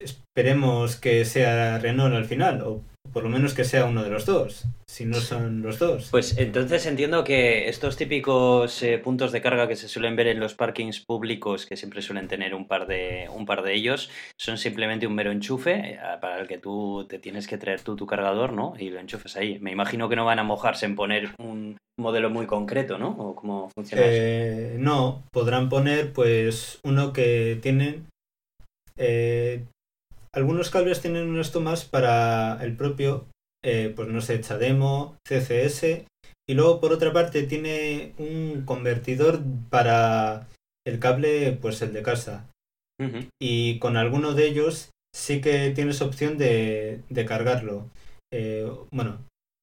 [0.00, 2.82] esperemos que sea Renault al final o
[3.18, 6.38] por lo menos que sea uno de los dos si no son los dos Pues
[6.38, 10.54] entonces entiendo que estos típicos eh, puntos de carga que se suelen ver en los
[10.54, 15.08] parkings públicos, que siempre suelen tener un par de, un par de ellos, son simplemente
[15.08, 18.52] un mero enchufe eh, para el que tú te tienes que traer tú tu cargador,
[18.52, 18.74] ¿no?
[18.78, 19.58] Y lo enchufes ahí.
[19.58, 23.10] Me imagino que no van a mojarse en poner un modelo muy concreto, ¿no?
[23.18, 24.22] ¿O cómo funciona eso?
[24.22, 28.06] Eh, no, podrán poner pues uno que tienen...
[28.96, 29.64] eh,
[30.38, 33.26] algunos cables tienen unas tomas para el propio,
[33.64, 36.06] eh, pues no sé, Chademo, CCS,
[36.48, 40.46] y luego por otra parte tiene un convertidor para
[40.86, 42.48] el cable, pues el de casa.
[43.40, 47.90] Y con alguno de ellos sí que tienes opción de, de cargarlo.
[48.32, 49.18] Eh, bueno,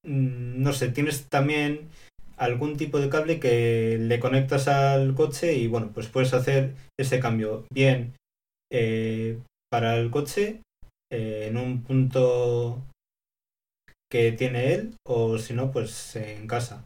[0.06, 1.90] mm, no sé, tienes también
[2.36, 7.20] algún tipo de cable que le conectas al coche y bueno, pues puedes hacer ese
[7.22, 8.14] cambio bien
[8.72, 10.62] eh, para el coche
[11.16, 12.84] eh, en un punto
[14.12, 16.84] que tiene él o si no, pues en casa.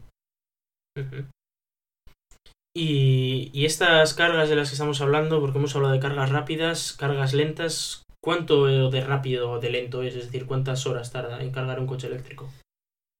[2.74, 6.92] Y, y estas cargas de las que estamos hablando, porque hemos hablado de cargas rápidas,
[6.92, 10.14] cargas lentas, ¿cuánto de rápido o de lento es?
[10.14, 12.48] Es decir, ¿cuántas horas tarda en cargar un coche eléctrico?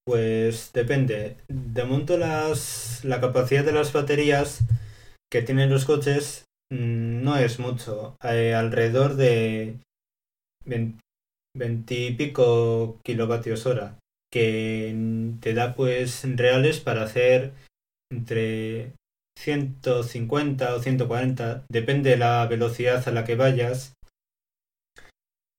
[0.07, 1.37] Pues depende.
[1.49, 4.64] De momento las, la capacidad de las baterías
[5.31, 8.16] que tienen los coches mm, no es mucho.
[8.23, 9.79] Eh, alrededor de
[10.71, 13.99] 20, y pico kilovatios hora.
[14.33, 14.95] Que
[15.41, 17.53] te da pues reales para hacer
[18.13, 18.93] entre
[19.39, 21.65] 150 o 140.
[21.69, 23.95] Depende de la velocidad a la que vayas.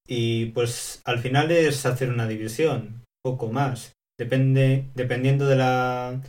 [0.07, 6.21] Y pues al final es hacer una división, poco más depende dependiendo de la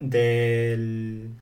[0.00, 1.38] del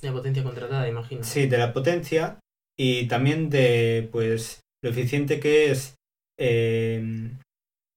[0.00, 1.22] De potencia contratada, imagino.
[1.22, 2.40] sí de la potencia
[2.78, 5.94] y también de pues lo eficiente que es
[6.38, 7.30] eh,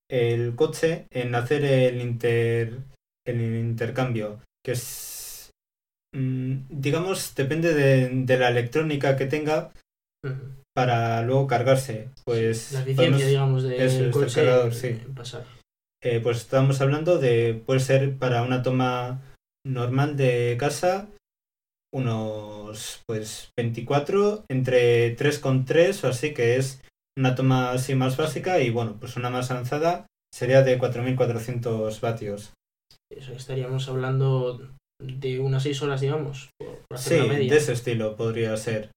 [0.09, 2.79] el coche en hacer el inter
[3.25, 5.51] el intercambio que es
[6.15, 9.71] mm, digamos depende de, de la electrónica que tenga
[10.75, 14.99] para luego cargarse pues La eficiencia, podemos- digamos, del coche cargador, sí.
[15.15, 15.45] pasar.
[16.03, 19.21] Eh, pues estamos hablando de, puede ser para una toma
[19.65, 21.07] normal de casa,
[21.93, 26.81] unos pues 24, entre 3,3 o así, que es
[27.17, 32.53] una toma así más básica y bueno, pues una más avanzada sería de 4.400 vatios.
[33.11, 34.59] Eso estaríamos hablando
[35.01, 37.51] de unas 6 horas, digamos, por, por hacer Sí, media.
[37.51, 38.91] de ese estilo podría ser.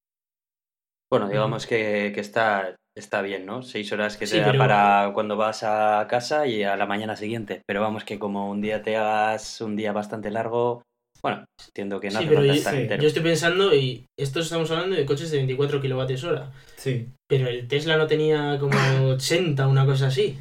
[1.11, 3.63] Bueno, digamos que, que está, está bien, ¿no?
[3.63, 6.87] Seis horas que te Sí, da pero- para cuando vas a casa y a la
[6.87, 7.63] mañana siguiente.
[7.67, 10.83] Pero vamos, que como un día te hagas un día bastante largo,
[11.25, 13.03] bueno, entiendo que no Sí, hace falta yo- estar sí, entero.
[13.03, 17.09] Yo estoy pensando, y estos estamos hablando de coches de 24 kilovatios hora, Sí.
[17.27, 18.77] pero el Tesla no tenía como
[19.09, 20.37] 80, una cosa así.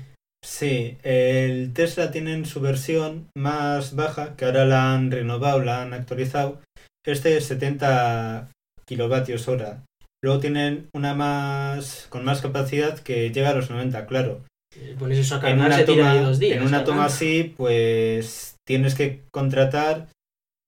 [0.46, 5.82] Sí, el Tesla tiene en su versión más baja, que ahora la han renovado, la
[5.84, 6.60] han actualizado,
[7.06, 8.50] este es 70
[8.86, 9.84] kilovatios hora.
[10.22, 14.42] luego tienen una más con más capacidad que llega a los 90, claro.
[14.76, 16.58] Eh, Pones eso a En una se tira ahí toma, dos días.
[16.58, 20.08] en una toma así, pues tienes que contratar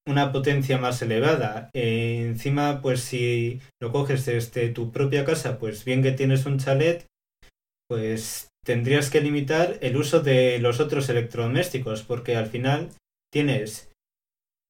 [0.07, 1.69] una potencia más elevada.
[1.73, 6.59] Eh, encima, pues si lo coges desde tu propia casa, pues bien que tienes un
[6.59, 7.05] chalet,
[7.87, 12.89] pues tendrías que limitar el uso de los otros electrodomésticos, porque al final
[13.31, 13.91] tienes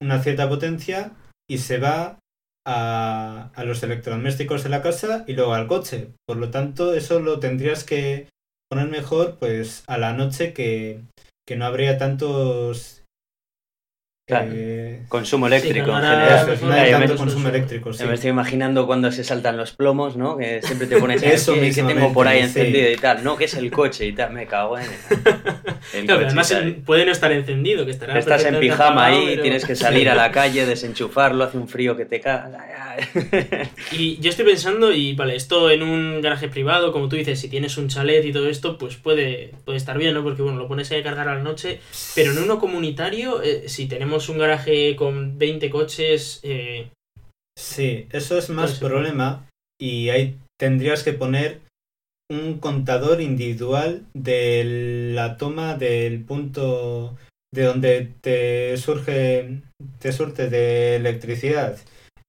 [0.02, 1.16] una cierta potencia
[1.50, 2.20] y se va
[2.66, 6.10] a, a los electrodomésticos de la casa y luego al coche.
[6.28, 8.28] Por lo tanto, eso lo tendrías que
[8.70, 11.02] poner mejor pues a la noche que,
[11.48, 13.05] que no habría tantos
[14.28, 14.50] Claro.
[14.56, 16.50] eh, Consumo eléctrico en general.
[16.50, 17.50] eso, no Claro, hay yo me- tanto menos consumo consumo.
[17.50, 17.94] eléctrico.
[17.94, 18.04] sí.
[18.06, 20.36] Me estoy imaginando cuando se saltan los plomos, ¿no?
[20.38, 22.46] Que siempre te pones Eso ¿qué, qué tengo por ahí sí.
[22.46, 23.24] encendido y tal.
[23.24, 24.34] No, que es el coche y tal.
[24.34, 29.06] Me cago en el, Claro, además puede no estar encendido, que estará Estás en pijama
[29.06, 32.96] ahí, pero- tienes que salir a la calle, desenchufarlo, hace un frío que te caga.
[33.92, 37.48] Y yo estoy pensando, y vale, esto en un garaje privado, como tú dices, si
[37.48, 40.24] tienes un chalet y todo esto, pues puede, puede estar bien, ¿no?
[40.24, 41.80] Porque bueno, lo pones ahí a cargar a la noche,
[42.16, 46.90] pero en uno comunitario, eh, si tenemos un garaje con 20 coches, eh,
[47.58, 49.48] Sí, eso es más problema
[49.80, 51.62] y ahí tendrías que poner
[52.30, 57.16] un contador individual de la toma del punto
[57.54, 59.62] de donde te surge
[60.00, 61.78] te surte de electricidad.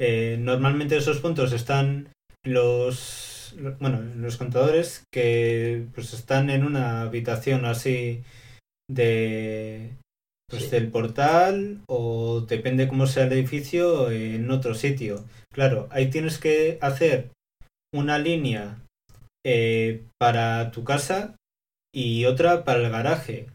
[0.00, 2.08] Eh, normalmente esos puntos están
[2.44, 8.22] los lo- bueno, los contadores que pues están en una habitación así
[8.88, 9.90] de
[10.48, 15.24] pues del portal o depende cómo sea el edificio en otro sitio.
[15.52, 17.30] Claro, ahí tienes que hacer
[17.92, 18.78] una línea
[19.44, 21.36] eh, para tu casa
[21.94, 23.46] y otra para el garaje.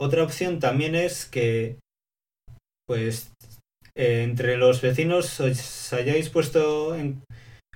[0.00, 1.78] Otra opción también es que
[2.86, 3.32] pues
[3.94, 7.22] eh, entre los vecinos os hayáis puesto en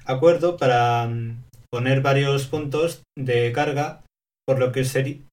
[0.06, 4.02] acuerdo para mm, poner varios puntos de carga,
[4.46, 4.86] por lo que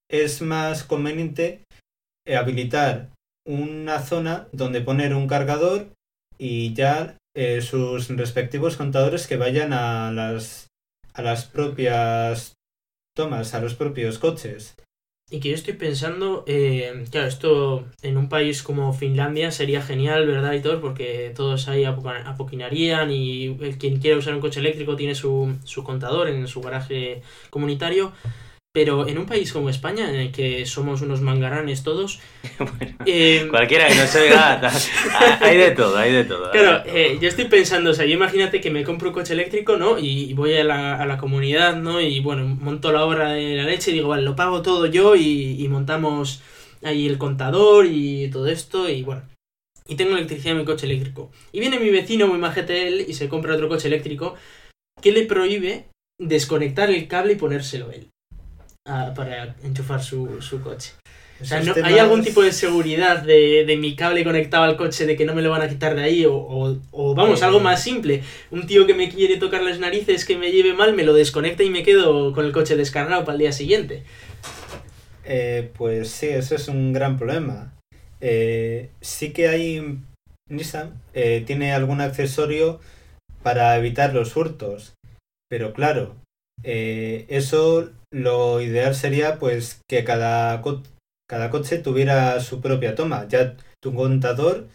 [0.10, 1.64] es más conveniente
[2.28, 3.10] habilitar
[3.50, 5.88] una zona donde poner un cargador
[6.38, 10.68] y ya eh, sus respectivos contadores que vayan a las
[11.14, 12.54] a las propias
[13.16, 14.76] tomas, a los propios coches.
[15.32, 20.28] y que yo estoy pensando, eh, claro, esto en un país como Finlandia sería genial,
[20.28, 20.54] ¿verdad?
[20.54, 25.56] Y todo, porque todos ahí apoquinarían y quien quiera usar un coche eléctrico tiene su,
[25.66, 28.14] su contador en su garaje comunitario.
[28.72, 32.20] Pero en un país como España, en el que somos unos mangaranes todos,
[32.60, 34.62] Bueno, eh, cualquiera que no se oiga,
[35.42, 36.52] hay de todo, hay de todo.
[36.52, 36.96] Claro, de todo.
[36.96, 40.00] eh, yo estoy pensando, o sea, yo imagínate que me compro un coche eléctrico, ¿no?
[40.00, 42.02] Y, y voy a la, a la comunidad, ¿no?
[42.02, 45.16] Y bueno, monto la obra de la leche y digo, vale, lo pago todo yo
[45.16, 46.42] y, y montamos
[46.84, 49.24] ahí el contador y todo esto y bueno.
[49.88, 51.32] Y tengo electricidad en mi coche eléctrico.
[51.52, 54.36] Y viene mi vecino, muy majete él, y se compra otro coche eléctrico
[55.02, 55.88] que le prohíbe
[56.20, 58.10] desconectar el cable y ponérselo él.
[59.16, 60.92] Para enchufar su, su coche.
[61.42, 65.06] O sea, ¿no- ¿hay algún tipo de seguridad de, de mi cable conectado al coche
[65.06, 66.26] de que no me lo van a quitar de ahí?
[66.26, 67.46] O, o- o, vamos, Eh.
[67.46, 68.24] algo más simple.
[68.52, 71.64] Un tío que me quiere tocar las narices, que me lleve mal, me lo desconecta
[71.64, 74.04] y me quedo con el coche descargado para el día siguiente.
[75.24, 77.74] Eh, pues sí, eso es un gran problema.
[78.20, 79.98] Eh, sí que hay
[80.50, 82.82] Nissan eh, tiene algún accesorio
[83.44, 84.94] para evitar los hurtos,
[85.50, 86.16] pero claro,
[86.64, 90.84] eh, eso lo ideal sería pues que cada, co-
[91.30, 94.68] cada coche tuviera su propia toma, ya tu contador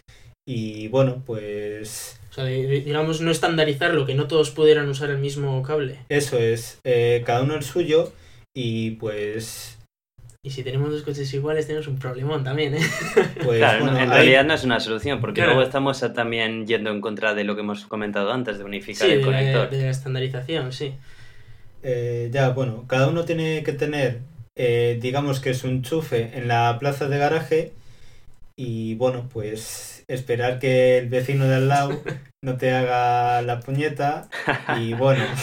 [0.47, 5.61] y bueno, pues O sea, digamos, no estandarizarlo, que no todos pudieran usar el mismo
[5.63, 5.99] cable.
[6.09, 8.13] eso es, eh, cada uno el suyo
[8.55, 9.77] y pues
[10.43, 12.79] Y si tenemos dos coches iguales, tenemos un problemón también, ¿eh?
[13.43, 15.53] pues Claro, bueno, no, en hay- realidad no es una solución, porque Claro.
[15.55, 19.07] luego estamos a- también yendo en contra de lo que hemos comentado antes, de unificar
[19.07, 19.69] Sí, el de, conector.
[19.71, 20.93] de la estandarización, sí.
[21.87, 24.21] Eh, ya, bueno, cada uno tiene que tener,
[24.57, 27.73] eh, digamos que su enchufe en la plaza de garaje
[28.57, 32.01] y bueno, pues esperar que el vecino de al lado
[32.43, 34.27] no te haga la puñeta
[34.79, 35.23] y bueno,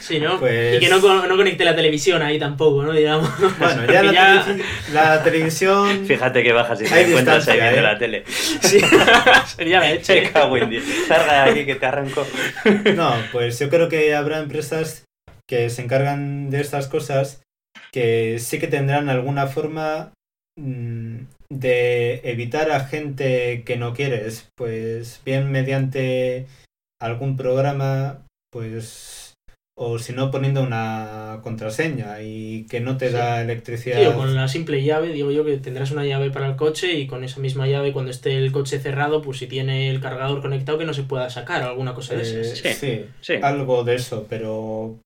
[0.00, 0.40] Sí, ¿no?
[0.40, 2.92] Pues- Y que no, con- no conecte la televisión ahí tampoco, ¿no?
[2.92, 3.28] Digamos.
[3.58, 4.62] bueno, ya la, ya- televi-
[4.94, 6.06] la televisión...
[6.06, 7.82] Fíjate que bajas y te Hay encuentras ahí viendo ¿eh?
[7.82, 8.24] la tele.
[8.26, 8.80] Sí,
[9.54, 9.92] sería la
[10.66, 10.84] Dios.
[11.06, 12.26] Salga de aquí que te arranco.
[12.94, 15.04] No, pues yo creo que habrá empresas
[15.48, 17.42] que se encargan de estas cosas
[17.92, 20.12] que sí que tendrán alguna forma
[20.58, 21.18] mm,
[21.50, 26.46] de evitar a gente que no quieres, pues bien mediante
[27.00, 29.34] algún programa, pues
[29.78, 33.12] o si no poniendo una contraseña y que no te Sí.
[33.14, 33.98] da electricidad.
[34.00, 36.94] Sí, o con la simple llave, digo yo que tendrás una llave para el coche
[36.94, 40.40] y con esa misma llave, cuando esté el coche cerrado, pues si tiene el cargador
[40.40, 42.58] conectado, que no se pueda sacar, alguna cosa de Eh, esas.
[42.58, 42.72] Sí.
[42.72, 43.34] sí, Sí.
[43.42, 44.96] algo de eso, pero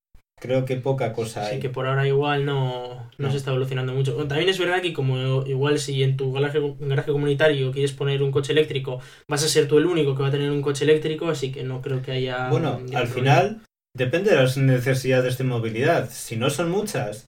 [0.41, 1.59] creo que poca cosa Así hay.
[1.61, 3.31] que por ahora igual no, no, No.
[3.31, 4.15] se está evolucionando mucho.
[4.27, 8.31] También es verdad que como igual si en tu garaje, garaje comunitario quieres poner un
[8.31, 11.29] coche eléctrico, vas a ser tú el único que va a tener un coche eléctrico,
[11.29, 12.49] así que no creo que haya...
[12.49, 13.05] Bueno, al problema.
[13.07, 13.61] final
[13.95, 16.09] depende de las necesidades de movilidad.
[16.09, 17.27] Si no son muchas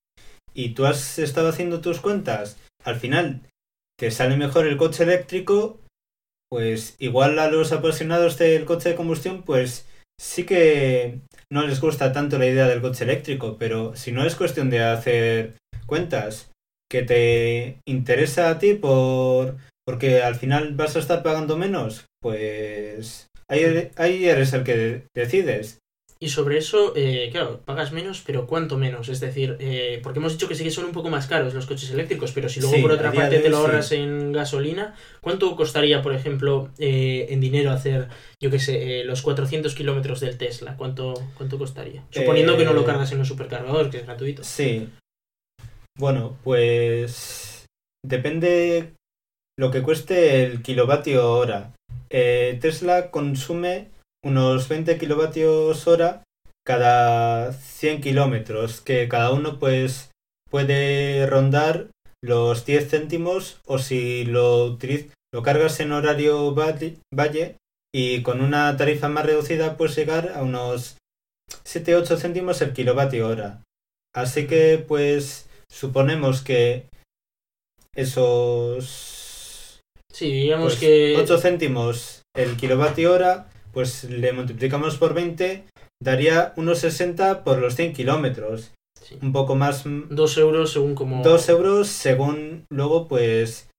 [0.56, 3.42] y tú has estado haciendo tus cuentas, al final
[4.00, 5.80] te sale mejor el coche eléctrico,
[6.50, 9.88] pues igual a los apasionados del coche de combustión, pues
[10.24, 11.20] sí que
[11.52, 14.82] no les gusta tanto la idea del coche eléctrico, pero si no es cuestión de
[14.84, 15.56] hacer
[15.86, 16.52] cuentas
[16.90, 23.28] que te interesa a ti por porque al final vas a estar pagando menos, pues
[23.50, 25.80] ahí, ahí eres el que de- decides.
[26.24, 29.10] Y sobre eso, eh, claro, pagas menos, pero ¿cuánto menos?
[29.10, 31.66] Es decir, eh, porque hemos dicho que sí que son un poco más caros los
[31.66, 33.62] coches eléctricos, pero si luego Sí, por otra parte te lo sí.
[33.62, 38.08] ahorras en gasolina, ¿cuánto costaría, por ejemplo, eh, en dinero hacer,
[38.42, 40.78] yo qué sé, eh, los 400 kilómetros del Tesla?
[40.78, 42.06] ¿Cuánto, ¿Cuánto costaría?
[42.10, 44.46] Suponiendo que no lo cargas en un supercargador, que es gratuito.
[44.46, 44.88] Sí.
[46.00, 47.66] Bueno, pues
[48.02, 48.94] depende
[49.60, 51.74] lo que cueste el kilovatio hora.
[52.10, 53.90] Eh, Tesla consume
[54.24, 56.24] unos 20 kilovatios hora
[56.66, 60.12] cada 100 kilómetros, que cada uno pues
[60.50, 61.88] puede rondar
[62.24, 64.78] los 10 céntimos o si lo,
[65.34, 67.58] lo cargas en horario valle, valle
[67.94, 70.98] y con una tarifa más reducida puedes llegar a unos
[71.66, 73.62] 7-8 céntimos el kilovatio hora.
[74.16, 76.86] Así que pues suponemos que
[77.94, 79.14] esos
[80.14, 81.16] Sí, digamos pues, que...
[81.18, 85.66] 8 céntimos el kilovatio hora, pues le multiplicamos por 20,
[86.02, 88.74] daría unos 60 por los 100 kilómetros.
[89.02, 91.24] sí, Un poco más, mm, Dos euros según como...
[91.24, 93.70] 2 euros según luego pues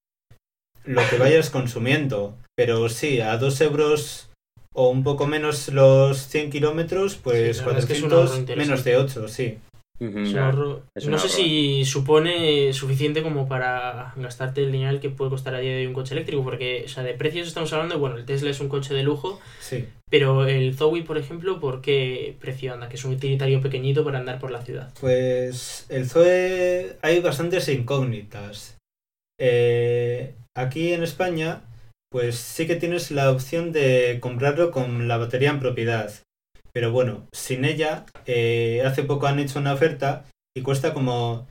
[0.85, 2.37] lo que vayas consumiendo.
[2.57, 4.31] Pero sí, a 2 euros
[4.75, 8.85] o un poco menos los 100 kilómetros, pues Sí, la verdad es que 400 menos
[8.85, 9.59] de 8, sí.
[10.01, 10.47] Ujú, Es un ya.
[10.47, 10.83] ahorro.
[10.95, 15.55] es un no sé si supone suficiente como para gastarte el dinero que puede costar
[15.55, 18.17] a día de hoy un coche eléctrico, porque, o sea, de precios estamos hablando, bueno,
[18.17, 19.85] el Tesla es un coche de lujo, Sí.
[20.11, 22.89] pero el Zoe, por ejemplo, ¿por qué precio anda?
[22.89, 24.93] Que es un utilitario pequeñito para andar por la ciudad.
[25.01, 28.77] Pues el Zoe hay bastantes incógnitas.
[29.41, 31.63] Eh, aquí en España,
[32.11, 36.13] pues sí que tienes la opción de comprarlo con la batería en propiedad.
[36.75, 40.25] Pero bueno, sin ella, eh, hace poco han hecho una oferta
[40.57, 41.47] y cuesta como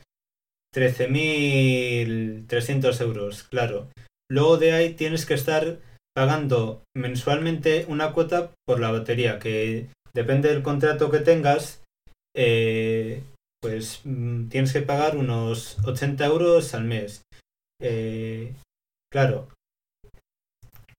[0.76, 3.88] 13.300 euros, claro.
[4.30, 5.80] Luego de ahí tienes que estar
[6.14, 11.82] pagando mensualmente una cuota por la batería, que depende del contrato que tengas,
[12.36, 13.24] eh,
[13.62, 17.22] pues mm, tienes que pagar unos 80 euros al mes.
[17.82, 18.54] Eh,
[19.12, 19.48] claro,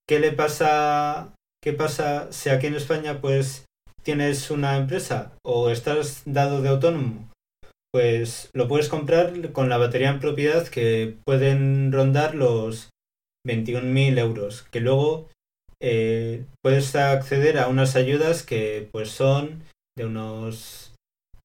[0.09, 1.35] ¿qué le pasa?
[1.63, 3.67] ¿Qué pasa si aquí en España pues
[4.05, 7.31] tienes una empresa o estás dado de autónomo?
[7.93, 12.91] Pues lo puedes comprar con la batería en propiedad que pueden rondar los
[13.47, 15.29] 21.000 euros, que luego
[15.81, 19.63] eh, puedes acceder a unas ayudas que pues son
[19.97, 20.95] de unos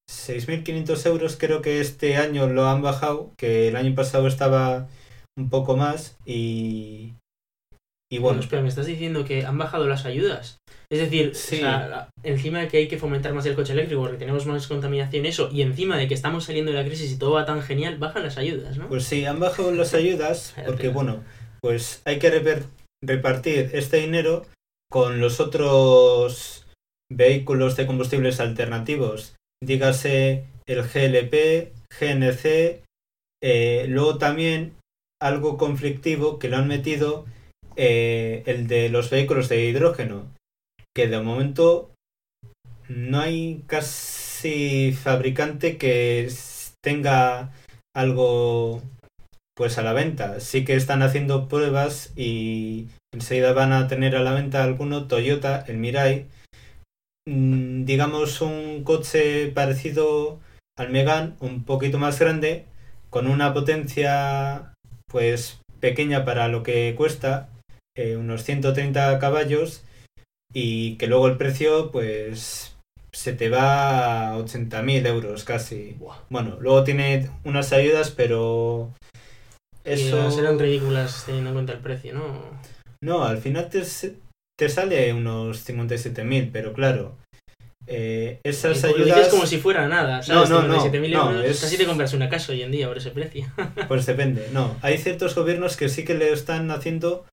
[0.10, 4.88] 6.500 euros creo que este año lo han bajado, que el año pasado estaba
[5.38, 7.14] un poco más y...
[8.12, 10.58] Y Bueno, bueno, espera, me estás diciendo que han bajado las ayudas.
[10.92, 11.58] Es decir, Sí.
[11.58, 14.46] o sea, la- encima de que hay que fomentar más el coche eléctrico porque tenemos
[14.48, 17.46] más contaminación, eso, y encima de que estamos saliendo de la crisis y todo va
[17.46, 18.88] tan genial, bajan las ayudas, ¿no?
[18.90, 21.24] pues sí, han bajado las ayudas porque bueno,
[21.62, 22.32] pues hay que
[23.06, 24.46] repartir este dinero
[24.92, 26.66] con los otros
[27.12, 32.82] vehículos de combustibles alternativos, dígase el GLP, GNC,
[33.44, 34.74] eh, luego también
[35.22, 37.26] algo conflictivo que lo han metido
[37.76, 40.28] eh, el de los vehículos de hidrógeno,
[41.00, 41.94] que de momento
[42.90, 46.30] no hay casi fabricante que
[46.84, 47.54] tenga
[47.96, 48.82] algo
[49.56, 50.42] pues a la venta.
[50.42, 55.64] Sí que están haciendo pruebas y enseguida van a tener a la venta alguno Toyota,
[55.70, 56.26] el Mirai,
[57.26, 60.42] mm, digamos un coche parecido
[60.78, 62.66] al Megan, un poquito más grande,
[63.10, 64.74] con una potencia
[65.08, 67.48] pues pequeña para lo que cuesta,
[67.96, 69.86] eh, unos 130 caballos
[70.54, 72.76] y que luego el precio pues
[73.12, 75.98] se te va a 80.000 euros casi.
[76.30, 78.94] Bueno, luego tiene unas ayudas, pero
[79.84, 82.60] eso serán ridículas teniendo en cuenta el precio, ¿no?
[83.02, 83.82] no, al final te,
[84.58, 87.16] te sale unos 57.000, pero claro,
[87.88, 89.06] eh, esas lo ayudas...
[89.18, 90.50] dices como si fuera nada, ¿sabes?
[90.50, 92.88] No, no, no, 57.000 no, euros, es- casi te compras una casa hoy en día
[92.88, 93.48] por ese precio.
[93.88, 94.50] Pues depende.
[94.54, 97.26] No, hay ciertos gobiernos que sí que le están haciendo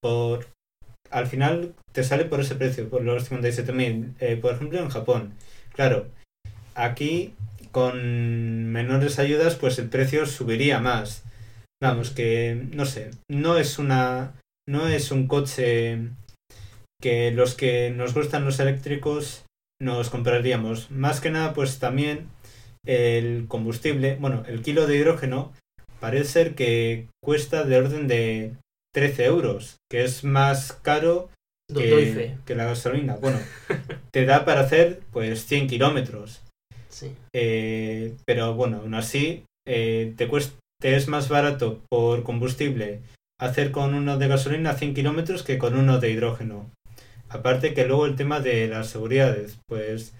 [0.00, 0.46] por...
[1.10, 4.14] Al final te sale por ese precio, por los 57.000.
[4.20, 5.34] Eh, por ejemplo, en Japón.
[5.74, 6.06] Claro,
[6.74, 7.34] aquí
[7.72, 11.24] con menores ayudas pues el precio subiría más.
[11.82, 14.34] Vamos, que no sé, no es una...
[14.68, 15.98] No es un coche
[17.00, 19.44] que los que nos gustan los eléctricos
[19.80, 20.90] nos compraríamos.
[20.90, 22.28] Más que nada pues también
[22.86, 25.52] el combustible, bueno, el kilo de hidrógeno
[25.98, 28.54] parece ser que cuesta de orden de
[28.94, 31.30] 13 euros, que es más caro
[31.72, 33.16] que, la gasolina.
[33.16, 33.38] Bueno,
[34.12, 36.42] te da para hacer pues 100 kilómetros,
[36.88, 37.14] Sí.
[37.32, 43.00] Eh, pero bueno, aún así eh, te, cuesta, te es más barato por combustible
[43.40, 46.68] hacer con uno de gasolina 100 kilómetros que con uno de hidrógeno.
[47.28, 50.14] Aparte que luego el tema de las seguridades, pues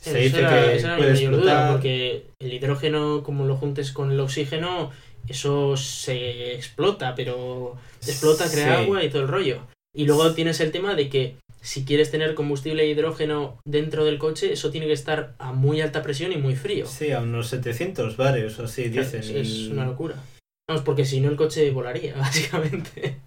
[0.00, 1.72] se dice era- que puede mayor duda, explotar.
[1.72, 4.90] porque el hidrógeno, como lo juntes con el oxígeno,
[5.28, 8.82] eso se explota, pero explota, crea Sí.
[8.84, 9.66] agua y todo el rollo.
[9.96, 14.18] Y luego tienes el tema de que si quieres tener combustible e hidrógeno dentro del
[14.18, 16.86] coche, eso tiene que estar a muy alta presión y muy frío.
[16.86, 19.36] Sí, a unos 700 bares o así Claro, dicen.
[19.36, 20.16] es, una locura.
[20.68, 23.18] Vamos, porque si no el coche volaría, básicamente.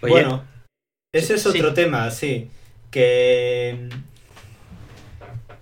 [0.00, 0.44] Oye, Bueno,
[1.14, 1.48] ese es Sí.
[1.48, 2.48] otro tema, sí.
[2.90, 3.88] Que.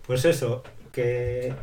[0.07, 0.63] Pues eso,
[0.93, 1.55] que.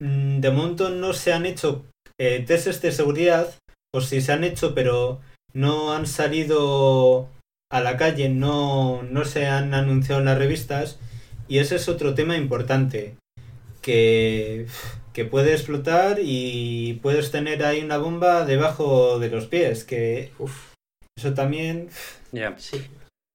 [0.00, 1.84] mm, De momento no se han hecho
[2.18, 3.54] eh, testes de seguridad,
[3.94, 5.20] o si se han hecho, pero
[5.52, 7.28] no han salido
[7.70, 10.98] a la calle, no, no se han anunciado en las revistas.
[11.48, 13.16] Y ese es otro tema importante.
[13.82, 14.66] Que,
[15.12, 19.84] que puede explotar y puedes tener ahí una bomba debajo de los pies.
[19.84, 20.72] Que Uf,
[21.16, 21.90] eso también.
[22.56, 22.82] sí.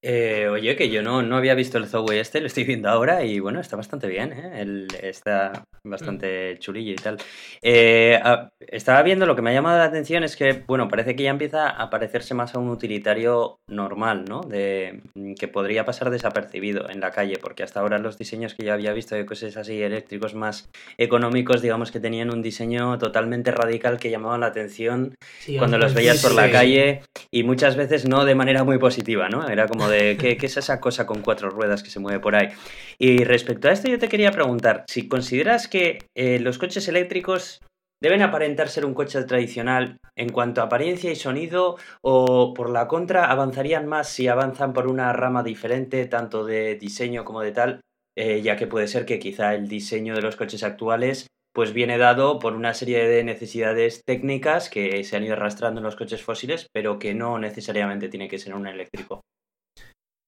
[0.02, 3.26] Eh, oye, que yo no, no había visto el Zoe este, lo estoy viendo ahora
[3.26, 4.62] y bueno, está bastante bien, ¿eh?
[4.62, 7.18] El- está bastante chulillo y tal.
[7.62, 11.16] Eh, a- estaba viendo, lo que me ha llamado la atención es que, bueno, parece
[11.18, 14.40] que ya empieza a parecerse más a un utilitario normal, ¿no?
[14.42, 18.64] De, mm, que podría pasar desapercibido en la calle, porque hasta ahora los diseños que
[18.66, 23.52] yo había visto de coches así eléctricos más económicos, digamos que tenían un diseño totalmente
[23.52, 28.08] radical que llamaba la atención Sí, cuando los veías por la calle y muchas veces
[28.08, 29.48] no de manera muy positiva, ¿no?
[29.50, 32.50] Era como de, ¿qué, es esa cosa con cuatro ruedas que se mueve por ahí?
[32.98, 37.60] Y respecto a esto yo te quería preguntar, si consideras que eh, los coches eléctricos
[38.02, 42.88] deben aparentar ser un coche tradicional en cuanto a apariencia y sonido o por la
[42.88, 47.82] contra avanzarían más si avanzan por una rama diferente tanto de diseño como de tal,
[48.18, 51.98] eh, ya que puede ser que quizá el diseño de los coches actuales pues viene
[51.98, 56.22] dado por una serie de necesidades técnicas que se han ido arrastrando en los coches
[56.22, 59.22] fósiles, pero que no necesariamente tiene que ser un eléctrico.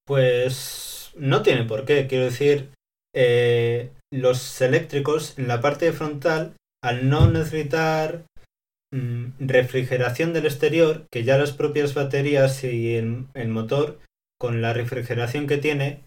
[0.06, 2.08] Pues no tiene por qué.
[2.08, 2.70] Quiero decir,
[3.16, 8.26] eh, los eléctricos en la parte frontal, al no necesitar
[8.94, 14.00] mm, refrigeración del exterior, que ya las propias baterías y el, motor,
[14.40, 16.04] con la refrigeración que tiene,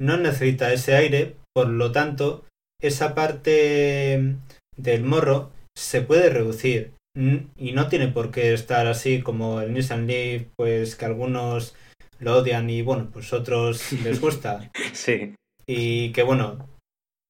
[0.00, 2.44] no necesita ese aire, por lo tanto,
[2.80, 4.36] esa parte
[4.76, 6.92] del morro se puede reducir.
[7.16, 11.74] Mm, Y no tiene por qué estar así como el Nissan Leaf, pues que algunos
[12.20, 14.70] lo odian y bueno, pues otros les gusta.
[14.92, 15.34] Sí.
[15.66, 16.68] Y que bueno,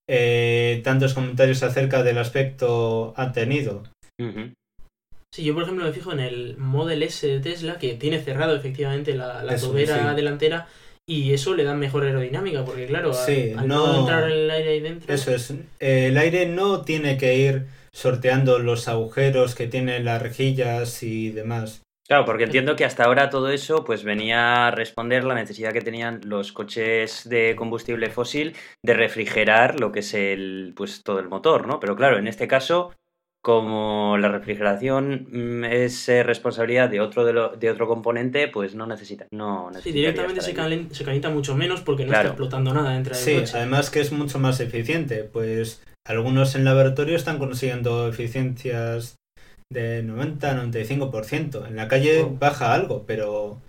[0.08, 3.84] eh, tantos comentarios acerca del aspecto han tenido.
[5.34, 8.54] Sí, yo por ejemplo me fijo en el Model S de Tesla que tiene cerrado
[8.54, 10.16] efectivamente la, la Eso, tobera sí.
[10.16, 10.68] delantera
[11.08, 13.86] y eso le da mejor aerodinámica porque claro, al- Sí, al, no...
[13.86, 15.12] no- entrar el aire ahí dentro...
[15.12, 20.22] Eso es, eh, el aire no tiene que ir sorteando los agujeros que tienen las
[20.22, 21.82] rejillas y demás.
[22.06, 25.80] Claro, porque entiendo que hasta ahora todo eso pues venía a responder la necesidad que
[25.80, 31.28] tenían los coches de combustible fósil de refrigerar lo que es el pues todo el
[31.30, 31.80] motor, ¿no?
[31.80, 32.92] Pero claro, en este caso
[33.42, 38.74] como la refrigeración mm, es eh, responsabilidad de otro de, lo- de otro componente, pues
[38.74, 42.28] no necesita no Sí, directamente se, calen- se calienta mucho menos porque no Claro.
[42.28, 43.56] está explotando nada dentro del Sí, coche.
[43.56, 49.16] además que es mucho más eficiente, pues algunos en laboratorio están consiguiendo eficiencias
[49.74, 51.66] de 90-95%.
[51.68, 52.38] En la calle Wow.
[52.38, 53.60] baja algo, pero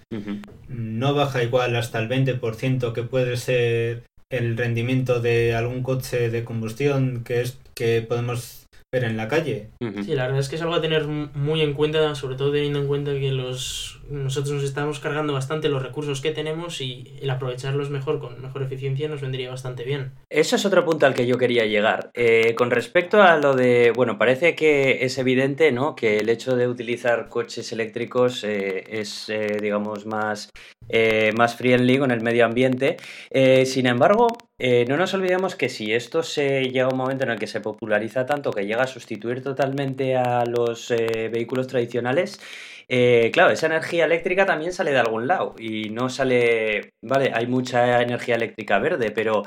[0.70, 6.43] no baja igual hasta el 20% que puede ser el rendimiento de algún coche de
[6.45, 8.64] combustión que es que podemos
[8.96, 9.70] ver en la calle.
[10.04, 12.80] Sí, la verdad es que es algo a tener muy en cuenta, sobre todo teniendo
[12.80, 17.30] en cuenta que los nosotros nos estamos cargando bastante los recursos que tenemos y el
[17.30, 20.12] aprovecharlos mejor con mejor eficiencia nos vendría bastante bien.
[20.30, 22.12] Eso es otro punto al que yo quería llegar.
[22.14, 25.96] Eh, con respecto a lo de, bueno, parece que es evidente, ¿no?
[25.96, 30.52] Que el hecho de utilizar coches eléctricos eh, es, eh, digamos, más,
[30.88, 32.98] eh, más friendly con el medio ambiente.
[33.32, 34.28] Eh, sin embargo,
[34.58, 37.47] eh, no nos olvidemos que si esto se llega a un momento en el que
[37.47, 42.39] se populariza tanto que llega a sustituir totalmente a los eh, vehículos tradicionales,
[42.88, 47.47] eh, claro, esa energía eléctrica también sale de algún lado y no sale, vale, hay
[47.47, 49.43] mucha energía eléctrica verde, pero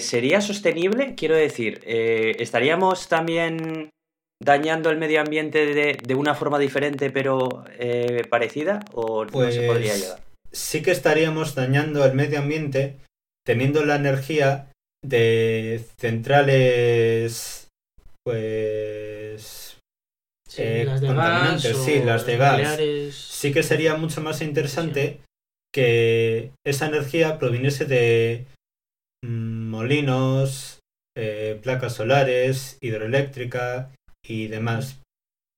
[0.00, 1.14] ¿sería sostenible?
[1.14, 3.90] Quiero decir, ¿estaríamos también
[4.42, 7.64] dañando el medio ambiente de, una forma diferente pero
[8.30, 10.20] parecida o no se podría Pues, llegar?
[10.50, 12.96] Sí que estaríamos dañando el medio ambiente
[13.46, 14.70] teniendo la energía
[15.04, 17.68] de centrales,
[18.24, 19.78] pues
[20.48, 21.16] Sí, eh, las de gas.
[21.16, 22.52] contaminantes, sí, o las de gas.
[22.58, 23.14] nucleares.
[23.14, 25.20] sí que sería mucho más interesante
[25.72, 28.46] que esa energía proviniese de
[29.22, 30.80] mm, molinos,
[31.16, 33.92] eh, placas solares, hidroeléctrica
[34.24, 35.00] y demás.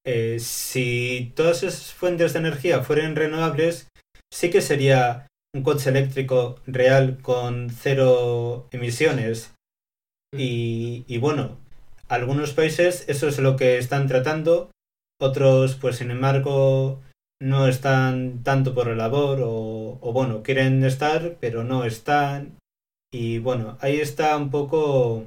[0.05, 3.89] Eh, si todas esas fuentes de energía fueran renovables,
[4.33, 5.28] sí que sería
[5.59, 9.55] un coche eléctrico real con cero emisiones.
[10.33, 11.59] Y, y bueno,
[12.09, 14.71] algunos países eso es lo que están tratando,
[15.21, 17.01] otros pues sin embargo
[17.41, 22.57] no están tanto por la labor o, o bueno, quieren estar pero no están.
[23.13, 25.25] Y bueno, ahí está un poco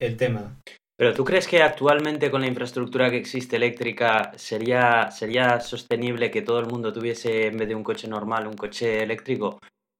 [0.00, 0.58] el tema.
[0.96, 6.42] Pero ¿tú crees que actualmente con la infraestructura que existe eléctrica sería, sería sostenible que
[6.42, 9.58] todo el mundo tuviese en vez de un coche normal un coche eléctrico?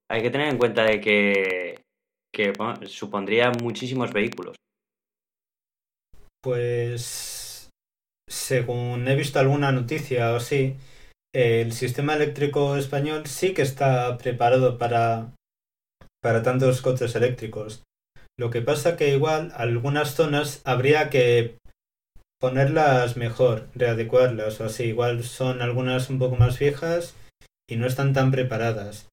[0.08, 1.82] Hay que tener en cuenta de que,
[2.32, 2.52] que
[2.86, 4.54] supondría muchísimos vehículos.
[6.40, 7.70] Pues
[8.28, 10.76] según he visto alguna noticia o así,
[11.34, 15.32] el sistema eléctrico español sí que está preparado para,
[16.22, 17.82] para tantos coches eléctricos.
[18.38, 21.56] Lo que pasa que igual algunas zonas habría que
[22.40, 24.84] ponerlas mejor, readecuarlas o así.
[24.84, 27.14] Igual son algunas un poco más viejas
[27.68, 29.08] y no están tan preparadas.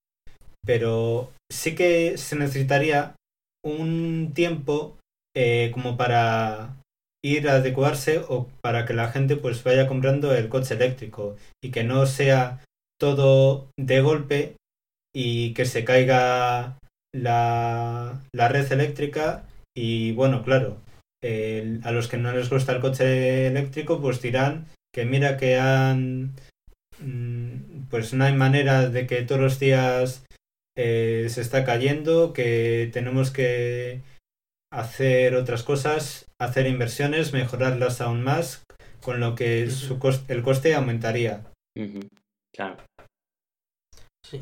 [0.66, 3.16] Pero sí que se necesitaría
[3.64, 4.98] un tiempo
[5.36, 6.76] eh, como para
[7.24, 11.72] ir a adecuarse o para que la gente pues vaya comprando el coche eléctrico y
[11.72, 12.64] que no sea
[13.00, 14.56] todo de golpe
[15.16, 16.78] y que se caiga
[17.14, 19.44] la, la red eléctrica
[19.76, 20.78] y bueno, claro,
[21.24, 25.58] el- a los que no les gusta el coche eléctrico pues dirán que mira que
[25.60, 26.34] han
[27.00, 30.26] mm, pues no hay manera de que todos los días
[30.78, 34.02] eh, se está cayendo, que tenemos que
[34.74, 38.64] hacer otras cosas, hacer inversiones, mejorarlas aún más,
[39.02, 41.44] con lo que su cos- el coste aumentaría.
[42.56, 42.78] Claro.
[44.26, 44.42] Sí.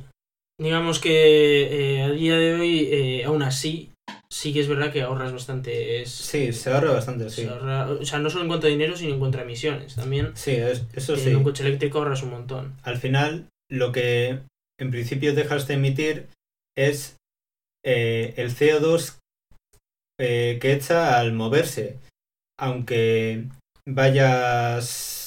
[0.59, 3.91] Digamos que eh, a día de hoy, eh, aún así,
[4.29, 6.01] sí que es verdad que ahorras bastante.
[6.01, 7.47] Es, Sí, se ahorra bastante, se sí.
[7.47, 9.95] ahorra- o sea, no solo en cuanto a dinero, sino en cuanto a emisiones.
[9.95, 11.33] También Sí, es- eso en sí.
[11.33, 12.75] un coche eléctrico ahorras un montón.
[12.83, 14.39] Al final, lo que
[14.79, 16.27] en principio dejas de emitir
[16.77, 17.15] es
[17.85, 19.17] eh, el CO2
[20.19, 21.97] eh, que echa al moverse.
[22.59, 23.45] Aunque
[23.87, 25.18] vayas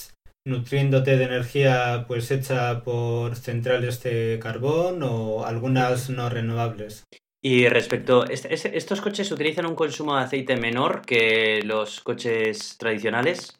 [0.46, 7.04] nutriéndote de energía pues hecha por centrales de carbón o algunas no renovables.
[7.44, 12.76] Y respecto, est- est- ¿estos coches utilizan un consumo de aceite menor que los coches
[12.78, 13.58] tradicionales?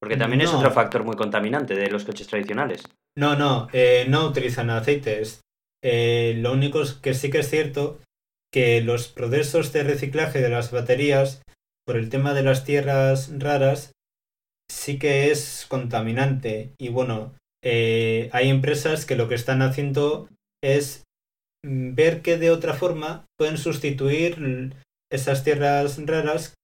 [0.00, 2.82] Porque también es otro factor muy contaminante de los coches tradicionales.
[3.16, 5.40] No, no, eh, no utilizan aceites.
[5.84, 8.00] Eh, lo único que sí que es cierto
[8.52, 11.42] que los procesos de reciclaje de las baterías,
[11.86, 13.92] por el tema de las tierras raras,
[14.72, 16.72] sí que es contaminante.
[16.80, 20.28] Y bueno, eh, hay empresas que lo que están haciendo
[20.62, 21.04] es
[21.64, 24.74] mm, ver que de otra forma pueden sustituir
[25.10, 26.54] esas tierras raras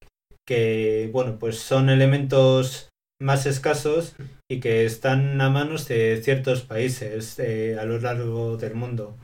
[0.46, 2.88] que, bueno, pues son elementos
[3.20, 4.14] más escasos
[4.50, 9.16] y que están a manos de ciertos países eh, a lo largo del mundo.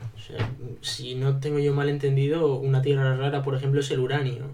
[0.81, 4.51] Si no tengo yo mal entendido, una tierra rara, por ejemplo, es el uranio.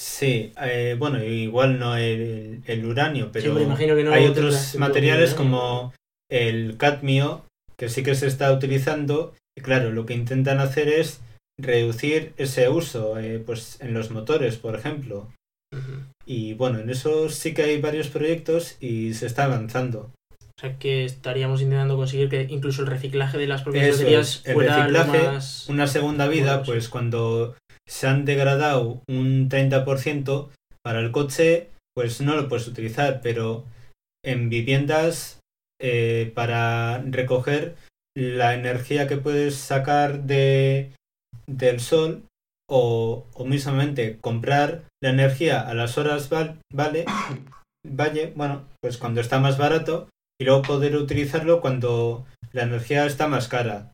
[0.00, 4.74] Sí, eh, bueno, igual no el, el uranio, pero me imagino que no hay otros
[4.74, 5.92] el materiales como
[6.30, 7.44] el cadmio
[7.76, 11.20] que sí que se está utilizando y claro, lo que intentan hacer es
[11.60, 15.32] reducir ese uso eh, pues en los motores, por ejemplo.
[16.24, 20.12] Y bueno, en eso sí que hay varios proyectos y se está avanzando.
[20.30, 24.54] O sea, que estaríamos intentando conseguir que incluso el reciclaje de las propias baterías el
[24.54, 25.68] fuera lo reciclaje, más...
[25.68, 27.56] Una segunda vida, Bueno, pues cuando
[27.88, 30.50] se han degradado un 30%
[30.84, 33.64] para el coche, pues no lo puedes utilizar, pero
[34.24, 35.40] en viviendas
[35.80, 37.76] eh, para recoger
[38.16, 40.92] la energía que puedes sacar de,
[41.46, 42.24] del sol
[42.68, 46.58] o, o mismamente comprar la energía a las horas val-
[47.84, 50.08] vale, bueno, pues cuando está más barato
[50.40, 53.92] y luego poder utilizarlo cuando la energía está más cara.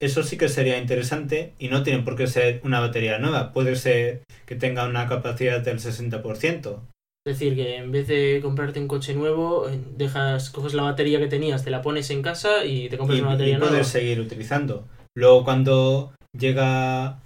[0.00, 3.76] Eso sí que sería interesante y no tiene por qué ser una batería nueva, puede
[3.76, 6.80] ser que tenga una capacidad del 60%.
[7.26, 9.66] Es decir, que en vez de comprarte un coche nuevo,
[9.96, 13.22] dejas, coges la batería que tenías, te la pones en casa y te compras y,
[13.22, 13.70] una batería y nueva.
[13.72, 14.86] puedes seguir utilizando.
[15.16, 17.20] Luego cuando llega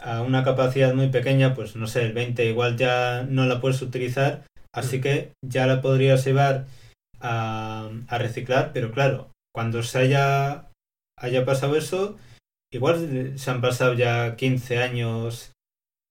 [0.00, 3.82] a una capacidad muy pequeña, pues no sé, el 20 igual ya no la puedes
[3.82, 4.44] utilizar,
[4.74, 5.00] así Mm.
[5.02, 6.66] que ya la podrías llevar
[7.20, 10.70] a, a reciclar, pero claro, cuando se haya,
[11.16, 12.16] haya pasado eso,
[12.72, 15.52] igual se han pasado ya 15 años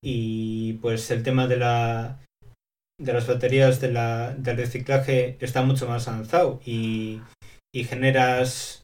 [0.03, 2.19] y pues el tema de la
[2.99, 7.21] de las baterías de la, del reciclaje está mucho más avanzado y,
[7.73, 8.82] y generas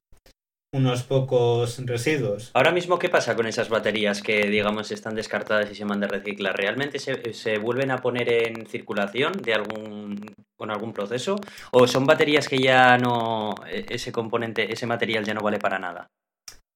[0.72, 2.52] unos pocos residuos.
[2.54, 6.18] Ahora mismo, ¿qué pasa con esas baterías que, digamos, están descartadas y se mandan a
[6.18, 6.56] reciclar?
[6.56, 11.38] ¿Realmente se, se vuelven a poner en circulación de algún con algún proceso?
[11.72, 15.80] ¿O son baterías que ya no, e- ese componente, ese material ya no vale para
[15.80, 16.08] nada?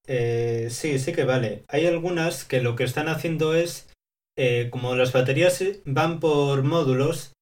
[0.08, 1.64] Eh, sí, sí que vale.
[1.68, 3.92] Hay algunas que lo que están haciendo es,
[4.38, 7.34] eh, como las baterías van por módulos,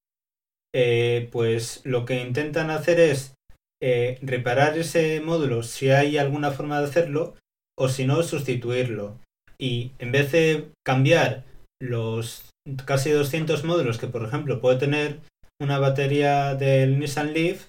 [0.74, 3.34] eh, pues lo que intentan hacer es
[3.82, 7.34] eh, reparar ese módulo si hay alguna forma de hacerlo,
[7.76, 9.18] o si no, sustituirlo.
[9.58, 11.44] Y en vez de cambiar
[11.80, 12.48] los
[12.86, 15.18] casi 200 módulos que, por ejemplo, puede tener
[15.60, 17.68] una batería del Nissan Leaf,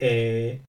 [0.00, 0.60] eh,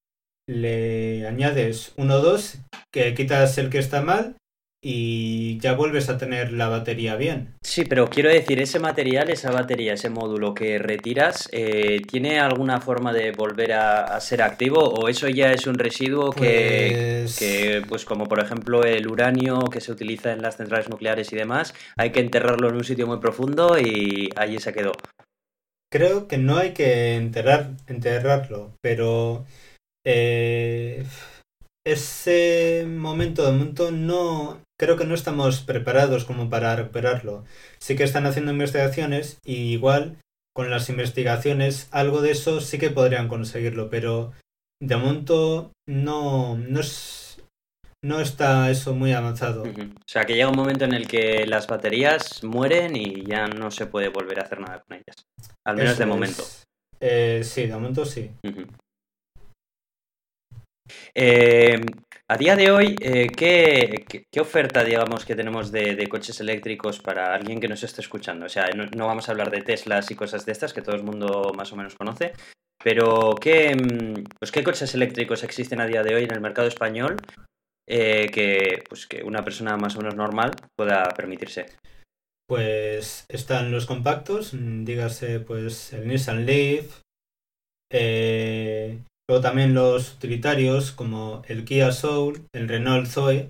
[0.49, 2.59] le añades uno o dos
[2.93, 4.37] que quitas el que está mal
[4.81, 7.55] y ya vuelves a tener la batería bien.
[7.63, 12.79] Sí, pero quiero decir, ese material, esa batería, ese módulo que retiras, eh, ¿tiene alguna
[12.79, 17.37] forma de volver a, a ser activo o eso ya es un residuo que, Pues,
[17.39, 21.35] que, pues como por ejemplo el uranio que se utiliza en las centrales nucleares y
[21.35, 24.91] demás, hay que enterrarlo en un sitio muy profundo y allí se quedó?
[25.89, 29.45] creo que no hay que enterrar, enterrarlo, pero
[30.05, 31.05] eh,
[31.91, 37.43] ese momento de momento no creo que no estamos preparados como para recuperarlo.
[37.79, 40.17] Sí que están haciendo investigaciones y igual
[40.55, 44.31] con las investigaciones algo de eso sí que podrían conseguirlo, pero
[44.81, 47.41] de momento no no es
[48.03, 49.63] no está eso muy avanzado.
[49.63, 53.71] O sea, que llega un momento en el que las baterías mueren y ya no
[53.71, 55.25] se puede volver a hacer nada con ellas.
[55.65, 56.09] Al menos Eso de es.
[56.09, 56.43] momento.
[56.99, 58.31] Eh, sí, de momento sí.
[61.13, 61.79] Eh,
[62.29, 67.59] a día de hoy, eh, ¿qué, oferta, digamos, que tenemos de, coches eléctricos para alguien
[67.59, 68.47] que nos esté escuchando?
[68.47, 71.03] O sea, no, vamos a hablar de Teslas y cosas de estas que todo el
[71.03, 72.33] mundo más o menos conoce,
[72.83, 76.67] pero ¿qué, mm, pues, ¿qué coches eléctricos existen a día de hoy en el mercado
[76.67, 77.15] español
[77.87, 81.67] eh, que, pues, que una persona más o menos normal pueda permitirse?
[82.45, 87.01] Pues están los compactos, dígase pues el Nissan Leaf,
[87.91, 88.99] eh,
[89.29, 93.49] luego también los utilitarios como el Kia Soul, el Renault Zoe,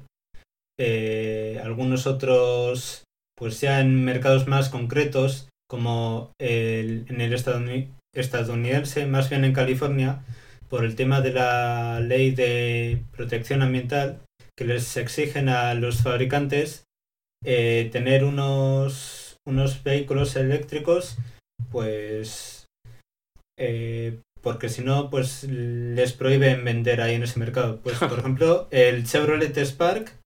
[0.79, 3.03] eh, algunos otros
[3.37, 10.23] pues ya en mercados más concretos como en el estadouni- estadounidense, más bien en California,
[10.69, 14.19] por el tema de la ley de protección ambiental
[14.57, 16.85] que les exigen a los fabricantes
[17.45, 21.17] eh, tener unos, unos vehículos eléctricos,
[21.69, 22.65] pues
[23.59, 27.81] eh, porque si no, pues les prohíben vender ahí en ese mercado.
[27.83, 30.17] Pues por ejemplo, el Chevrolet Spark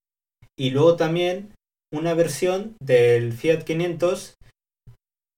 [0.56, 1.56] y luego también
[1.92, 4.36] una versión del Fiat 500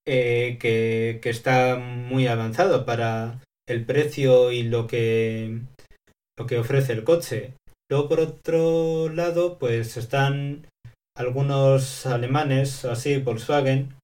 [0.06, 5.62] eh, que, que está muy avanzado para el precio y lo que
[6.38, 7.54] lo que ofrece el coche.
[7.90, 10.68] Luego por otro lado, pues están
[11.16, 13.96] algunos alemanes, así, Volkswagen,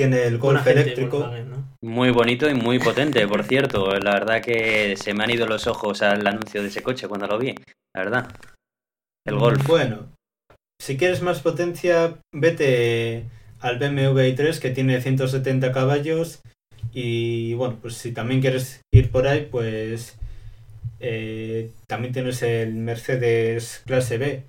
[0.00, 1.18] tiene el Golf eléctrico.
[1.18, 1.76] Volkswagen, ¿no?
[1.82, 3.98] Muy bonito y muy potente, por cierto.
[3.98, 7.26] La verdad que se me han ido los ojos al anuncio de ese coche cuando
[7.26, 7.54] lo vi.
[7.94, 8.34] La verdad.
[9.26, 9.66] El Golf.
[9.66, 10.08] Bueno,
[10.80, 13.26] si quieres más potencia, vete
[13.60, 16.40] al BMW i3 que tiene 170 caballos.
[16.94, 20.16] Y bueno, pues si también quieres ir por ahí, pues
[20.98, 24.44] eh, también tienes el Mercedes clase B.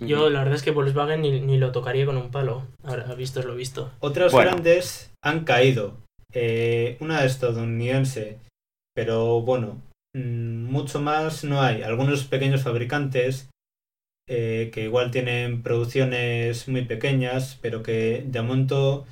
[0.00, 2.66] Yo la verdad es que Volkswagen ni, ni lo tocaría con un palo.
[2.82, 3.92] Ahora, visto es lo visto.
[4.00, 4.50] Otras Bueno.
[4.50, 5.98] grandes han caído.
[6.32, 8.38] Eh, una estadounidense,
[8.94, 9.80] pero bueno,
[10.14, 11.82] mm, mucho más no hay.
[11.82, 13.48] Algunos pequeños fabricantes
[14.28, 19.06] eh, que igual tienen producciones muy pequeñas, pero que de momento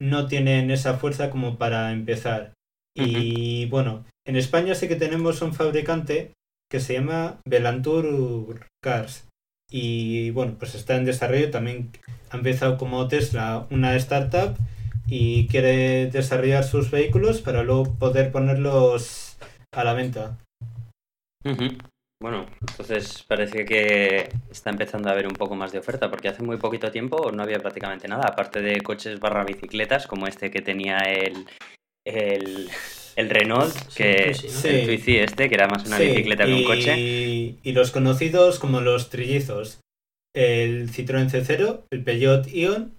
[0.00, 2.52] no tienen esa fuerza como para empezar.
[2.96, 6.32] Y bueno, en España sí que tenemos un fabricante
[6.70, 9.26] que se llama Belantur Cars.
[9.70, 11.50] Y bueno, pues está en desarrollo.
[11.50, 11.90] También
[12.30, 14.56] ha empezado como Tesla una startup
[15.06, 19.36] y quiere desarrollar sus vehículos para luego poder ponerlos
[19.72, 20.38] a la venta.
[22.22, 26.42] Bueno, entonces parece que está empezando a haber un poco más de oferta, porque hace
[26.42, 30.60] muy poquito tiempo no había prácticamente nada, aparte de coches barra bicicletas, como este que
[30.60, 31.46] tenía el,
[32.04, 32.68] el,
[33.20, 34.70] el Renault, que Sí, sí, ¿no?
[34.74, 34.86] el Sí.
[34.86, 36.96] Twizy este, que era más una Sí, bicicleta que un y- coche.
[37.62, 39.80] Y los conocidos como los trillizos.
[40.34, 42.94] El Citroën C0, el Peugeot Ion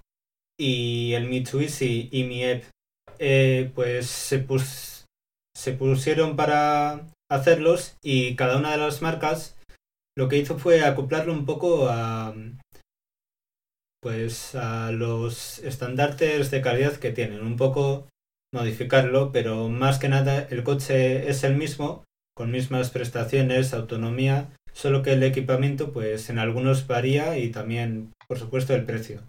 [0.59, 2.63] y el Mitsubishi IMI-E.
[3.19, 5.05] Eh, pues se, pus-
[5.55, 9.55] se pusieron para hacerlos y cada una de las marcas
[10.17, 12.35] lo que hizo fue acoplarlo un poco a
[14.01, 18.07] pues a los estandartes de calidad que tienen, un poco
[18.53, 22.03] modificarlo, pero más que nada el coche es el mismo,
[22.35, 28.39] con mismas prestaciones, autonomía, solo que el equipamiento pues en algunos varía y también, por
[28.39, 29.21] supuesto, el precio.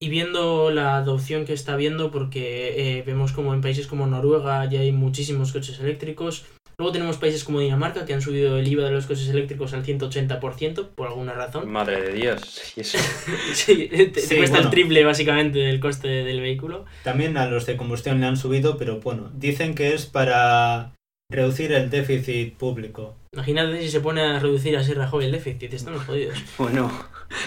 [0.00, 4.64] Y viendo la adopción que está habiendo, porque eh, vemos como en países como Noruega
[4.66, 6.46] ya hay muchísimos coches eléctricos.
[6.80, 9.84] Luego tenemos países como Dinamarca que han subido el IVA de los coches eléctricos al
[9.84, 11.68] 180% por alguna razón.
[11.68, 12.72] Madre de Dios.
[12.76, 12.98] y eso-
[13.52, 16.84] Sí, te, cuesta el triple básicamente del coste del vehículo.
[17.02, 20.92] También a los de combustión le han subido, pero bueno, dicen que es para
[21.28, 23.16] reducir el déficit público.
[23.34, 26.38] Imagínate si se pone a reducir así Rajoy el déficit, estamos jodidos.
[26.58, 26.92] Bueno,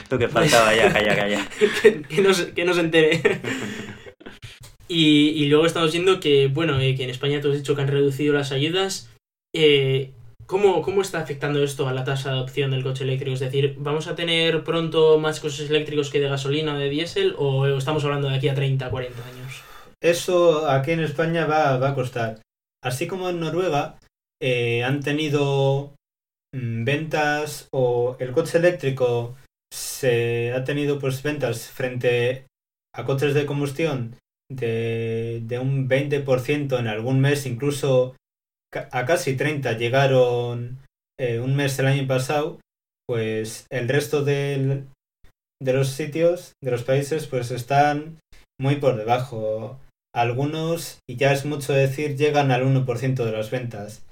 [0.10, 1.48] lo que faltaba ya, calla, calla.
[1.82, 3.22] que, que no, se- que no se entere.
[4.90, 7.82] y, y luego estamos viendo que, bueno, eh, que en España tú has dicho que
[7.82, 9.08] han reducido las ayudas.
[9.54, 10.14] Eh,
[10.46, 13.34] ¿cómo, ¿Cómo está afectando esto a la tasa de adopción del coche eléctrico?
[13.34, 17.36] Es decir, ¿vamos a tener pronto más coches eléctricos que de gasolina o de diésel?
[17.38, 19.64] ¿O estamos hablando de aquí a 30, 40 años?
[20.02, 22.42] Eso aquí en España va, a costar.
[22.84, 24.00] Así como en Noruega
[24.42, 25.96] eh, han tenido
[26.54, 29.36] mm, ventas o el coche eléctrico
[29.72, 32.46] se ha tenido pues ventas frente
[32.94, 34.16] a coches de combustión
[34.50, 38.16] de, de un 20% en algún mes, incluso
[38.74, 40.80] a casi 30 llegaron
[41.20, 42.60] eh, un mes el año pasado,
[43.08, 44.88] pues el resto del-
[45.62, 48.20] de los sitios, de los países, pues están
[48.60, 49.80] muy por debajo.
[50.14, 54.06] Algunos, y ya es mucho decir, llegan al 1% de las ventas.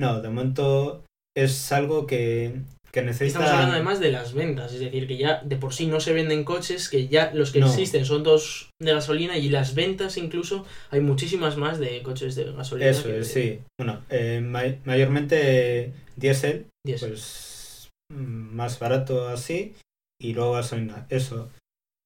[0.00, 1.04] No, de momento
[1.36, 2.62] es algo que,
[2.92, 3.26] que necesita...
[3.38, 6.12] Estamos hablando además de las ventas, es decir, que ya de por sí no se
[6.12, 7.66] venden coches, que ya los que No.
[7.66, 12.52] existen son dos de gasolina y las ventas incluso hay muchísimas más de coches de
[12.52, 12.90] gasolina.
[12.90, 13.60] Eso es, de sí.
[13.78, 17.10] Bueno, eh, may- mayormente diésel, diésel.
[17.10, 19.74] pues mm, más barato así,
[20.20, 21.50] y luego gasolina, eso.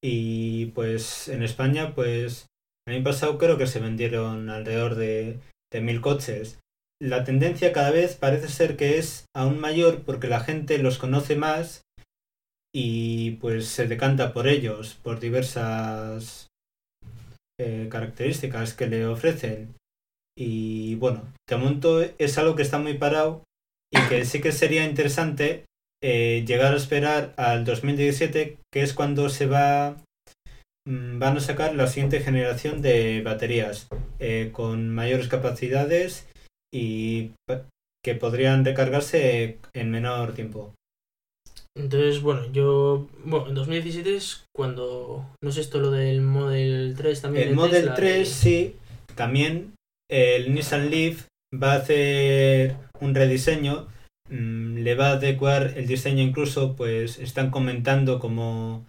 [0.03, 2.47] Y pues en España, pues
[2.87, 5.39] el año pasado creo que se vendieron alrededor de,
[5.71, 6.59] de mil coches.
[7.03, 11.35] La tendencia cada vez parece ser que es aún mayor porque la gente los conoce
[11.35, 11.81] más
[12.73, 16.47] y pues se decanta por ellos, por diversas
[17.59, 19.75] eh, características que le ofrecen.
[20.37, 23.43] Y bueno, de momento es algo que está muy parado
[23.91, 25.65] y que sí que sería interesante
[26.01, 29.97] eh, llegar a esperar al 2017, que es cuando se va
[30.87, 33.89] mm, van a sacar la siguiente generación de baterías
[34.19, 36.29] eh, con mayores capacidades
[36.73, 37.31] y
[38.03, 40.73] que podrían recargarse en menor tiempo.
[41.75, 43.07] Entonces, bueno, yo.
[43.23, 45.25] Bueno, en 2017 es cuando.
[45.43, 47.43] No sé esto, lo del Model 3 también.
[47.43, 48.75] El de Model Tesla, 3 y- sí,
[49.15, 49.73] también
[50.11, 53.87] el Nissan Leaf va a hacer un rediseño,
[54.29, 58.85] mm, le va a adecuar el diseño incluso, pues están comentando como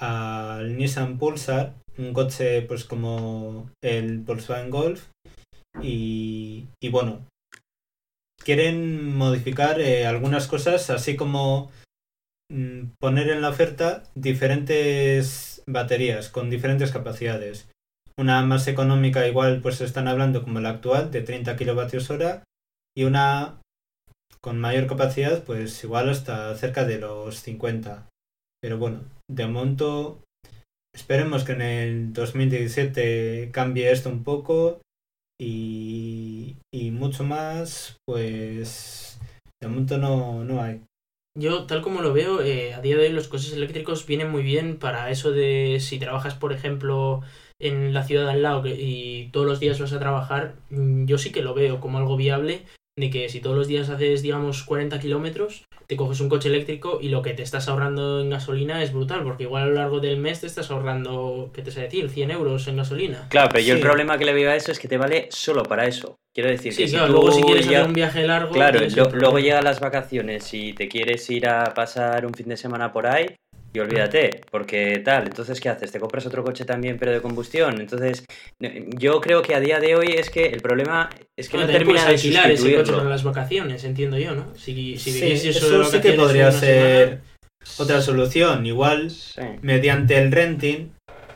[0.00, 5.06] al Nissan Pulsar, un coche pues como el Volkswagen Golf
[5.82, 7.26] y, bueno,
[8.42, 11.70] quieren modificar eh, algunas cosas así como
[12.50, 17.68] mm, poner en la oferta diferentes baterías con diferentes capacidades.
[18.16, 22.42] Una más económica igual pues están hablando como la actual de 30 kilovatios hora
[22.96, 23.60] y una
[24.40, 28.08] con mayor capacidad pues igual hasta cerca de los 50
[28.60, 30.24] pero bueno de momento
[30.94, 34.80] esperemos que en el 2017 cambie esto un poco
[35.40, 39.20] y, y mucho más pues
[39.60, 40.82] de momento no, no hay.
[41.36, 44.42] Yo, tal como lo veo, eh, a día de hoy los coches eléctricos vienen muy
[44.42, 47.20] bien para eso de si trabajas, por ejemplo,
[47.60, 51.30] en la ciudad al lado y todos los días vas a trabajar, mm, yo sí
[51.30, 52.66] que lo veo como algo viable
[52.98, 56.98] de que si todos los días haces, digamos, 40 kilómetros, te coges un coche eléctrico
[57.00, 60.00] y lo que te estás ahorrando en gasolina es brutal, porque igual a lo largo
[60.00, 62.10] del mes te estás ahorrando, ¿qué te sé decir?
[62.10, 63.26] 100 euros en gasolina.
[63.30, 65.62] Claro, pero yo el problema que le veo a eso es que te vale solo
[65.62, 66.16] para eso.
[66.34, 68.52] Quiero decir Sí, que claro, si tú luego si quieres ya- hacer un viaje largo...
[68.52, 72.56] Claro, lo- luego llegan las vacaciones y te quieres ir a pasar un fin de
[72.56, 73.26] semana por ahí,
[73.72, 75.92] y olvídate, porque tal, entonces ¿qué haces?
[75.92, 77.80] ¿Te compras otro coche también pero de combustión?
[77.80, 78.24] Entonces,
[78.58, 82.04] yo creo que a día de hoy es que el problema es que no, termina
[82.04, 84.54] de alquilar ese coche para las vacaciones, entiendo yo, ¿no?
[84.56, 87.20] Si, si sí, eso, sí que podría ser
[87.78, 89.12] otra solución, igual
[89.60, 90.92] mediante el renting,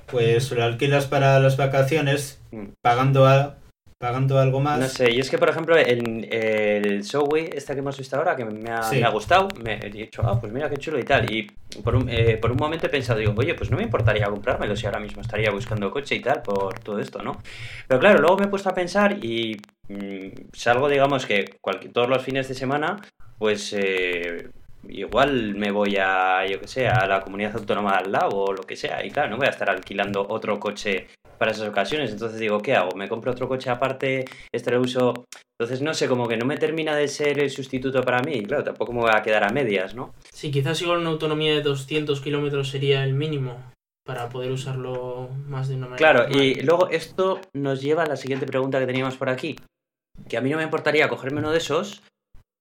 [0.07, 2.69] pues lo alquilas para las vacaciones mm.
[2.83, 3.57] pagando a,
[4.03, 4.81] pagando algo más.
[4.81, 8.35] No sé, y es que, por ejemplo, el, el Showway, esta que hemos visto ahora,
[8.35, 11.33] que me ha, gustado, me he dicho, ah, pues mira qué chulo y tal.
[11.33, 11.45] Y
[11.85, 14.75] por un, eh, por un momento he pensado, digo, oye, pues no me importaría comprármelo
[14.75, 17.41] si ahora mismo estaría buscando coche y tal por todo esto, ¿no?
[17.87, 19.57] Pero claro, luego me he puesto a pensar y
[19.89, 21.45] mm, salgo, digamos, que
[21.93, 23.01] todos los fines de semana,
[23.39, 23.73] pues...
[23.73, 24.51] Eh,
[24.89, 28.65] igual me voy a, yo que sé, a la comunidad autónoma al lado o lo
[28.65, 29.07] que sea.
[29.07, 31.07] Y claro, no voy a estar alquilando otro coche
[31.43, 32.13] para esas ocasiones.
[32.13, 32.95] Entonces digo, ¿qué hago?
[32.95, 34.25] ¿Me compro otro coche aparte?
[34.53, 35.25] Este lo uso.
[35.59, 38.45] Entonces, no sé, como que no me termina de ser el sustituto para mí.
[38.45, 40.15] Claro, tampoco me voy a quedar a medias, ¿no?
[40.33, 43.61] Sí, quizás igual una autonomía de 200 kilómetros sería el mínimo
[44.07, 45.97] para poder usarlo más de una manera.
[45.97, 49.57] Claro, y luego esto nos lleva a la siguiente pregunta que teníamos por aquí.
[50.29, 52.05] Que a mí no me importaría cogerme uno de esos,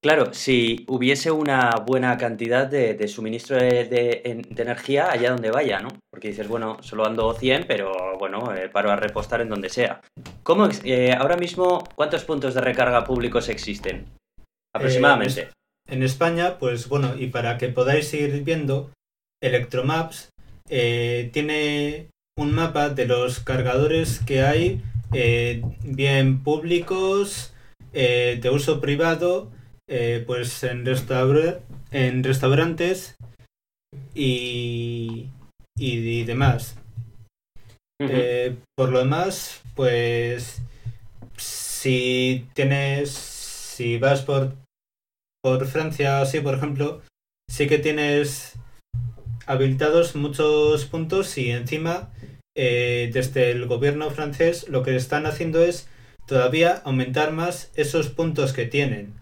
[0.03, 5.89] Claro, si hubiese una buena cantidad de, suministro de, energía allá donde vaya, ¿no?
[6.09, 10.01] Porque dices, bueno, solo ando 100, pero bueno, eh, paro a repostar en donde sea.
[10.41, 14.07] ¿Cómo, eh, ahora mismo, cuántos puntos de recarga públicos existen?
[14.73, 15.41] Aproximadamente.
[15.41, 15.49] Eh,
[15.89, 18.91] en España, pues bueno, y para que podáis ir viendo,
[19.39, 20.29] Electromaps
[20.67, 22.07] tiene
[22.39, 24.81] un mapa de los cargadores que hay,
[25.83, 27.53] bien públicos,
[27.91, 29.51] de uso privado,
[29.93, 30.85] eh, pues en,
[31.91, 33.17] en restaurantes
[34.15, 35.27] y,
[35.77, 36.77] y, demás.
[37.99, 40.61] Eh, por lo demás, pues
[41.35, 44.55] si tienes, si vas por,
[45.43, 47.01] por Francia así, por ejemplo,
[47.49, 48.53] sí que tienes
[49.45, 52.13] habilitados muchos puntos y encima
[52.55, 55.89] eh, desde el gobierno francés lo que están haciendo es
[56.27, 59.13] todavía aumentar más esos puntos que tienen.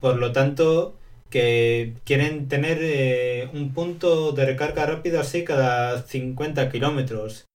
[0.00, 0.94] Por lo tanto,
[1.30, 7.46] que quieren tener eh, un punto de recarga rápido así cada 50 kilómetros.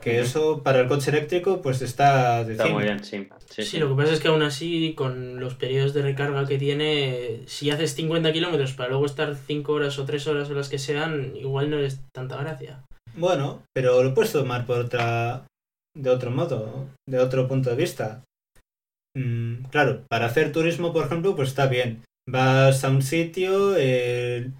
[0.00, 3.28] Que eso para el coche eléctrico pues está Está muy bien, sí.
[3.48, 7.42] Sí, lo que pasa es que aún así con los periodos de recarga que tiene,
[7.46, 10.78] si haces 50 kilómetros para luego estar 5 horas o 3 horas o las que
[10.78, 12.82] sean, igual no es tanta gracia.
[13.14, 15.46] Bueno, pero lo puedes tomar por otra,
[15.94, 18.24] de otro modo, de otro punto de vista.
[19.16, 22.02] Mm, claro, para hacer turismo, por ejemplo, pues está bien.
[22.28, 24.50] Vas a un sitio, eh,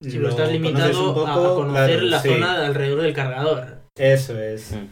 [0.00, 3.78] si lo, estás limitado a conocer la zona de alrededor del cargador.
[3.96, 4.72] Eso es.
[4.72, 4.86] Mm.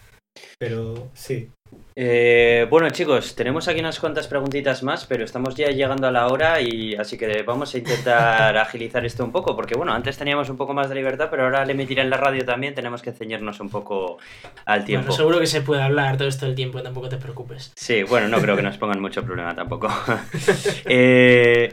[0.58, 1.50] Pero sí.
[1.94, 6.28] Eh, bueno chicos, tenemos aquí unas cuantas preguntitas más, pero estamos ya llegando a la
[6.28, 10.48] hora y así que vamos a intentar agilizar esto un poco, porque bueno, antes teníamos
[10.48, 13.12] un poco más de libertad, pero ahora al emitir en la radio también tenemos que
[13.12, 14.18] ceñirnos un poco
[14.64, 15.06] al tiempo.
[15.06, 17.72] Bueno, seguro que se puede hablar todo esto el tiempo, tampoco te preocupes.
[17.76, 19.88] Sí, bueno, no creo que nos pongan mucho problema tampoco.
[20.84, 21.72] Eh,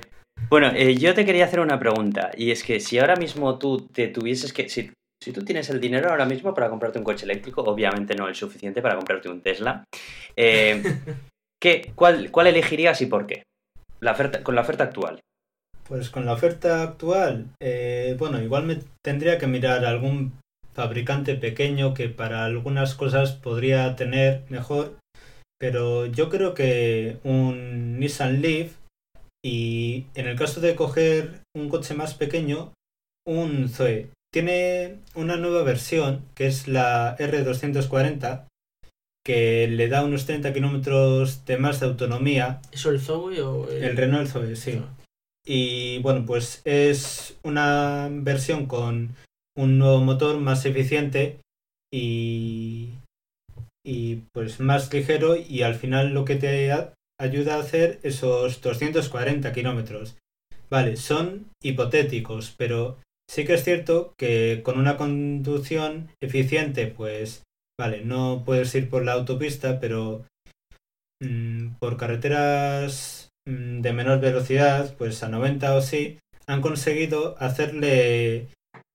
[0.50, 3.88] bueno, eh, yo te quería hacer una pregunta, y es que si ahora mismo tú
[3.92, 4.92] te tuvieses que, si
[5.22, 8.36] si tú tienes el dinero ahora mismo para comprarte un coche eléctrico, obviamente no el
[8.36, 9.84] suficiente para comprarte un Tesla,
[10.36, 10.82] eh,
[11.62, 13.44] ¿qué, cuál, ¿cuál elegirías y por qué?
[14.00, 15.20] La oferta, con la oferta actual.
[15.88, 20.40] Pues con la oferta actual, eh, bueno, igual me tendría que mirar algún
[20.74, 24.98] fabricante pequeño que para algunas cosas podría tener mejor,
[25.60, 28.78] pero yo creo que un Nissan Leaf
[29.44, 32.72] y en el caso de coger un coche más pequeño,
[33.28, 38.46] un Zoe tiene una nueva versión que es la R240
[39.26, 42.62] que le da unos 30 kilómetros de más de autonomía.
[42.72, 43.96] ¿Eso el Zoe o el...
[43.96, 44.82] Renault Zoe, sí.
[45.46, 49.16] Y bueno, pues es una versión con
[49.56, 51.40] un nuevo motor más eficiente
[51.94, 52.90] y,
[53.86, 56.72] y pues más ligero y al final lo que te
[57.20, 60.18] ayuda a hacer esos 240 kilómetros.
[60.70, 62.98] Vale, son hipotéticos, pero
[63.30, 67.44] Sí que es cierto que con una conducción eficiente, pues,
[67.80, 70.26] vale, no puedes ir por la autopista, pero
[71.22, 76.18] mm, por carreteras mm, de menor velocidad, pues a 90 o sí,
[76.48, 78.48] han conseguido hacerle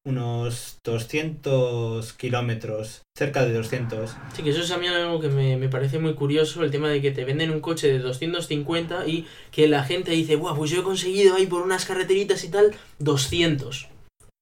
[0.04, 4.16] unos 200 kilómetros, cerca de 200.
[4.34, 6.88] Sí, que eso es a mí algo que me, me, parece muy curioso, el tema
[6.88, 10.72] de que te venden un coche de 250 y que la gente dice, Buah, pues
[10.72, 13.93] yo he conseguido ahí por unas carreteritas y tal 200.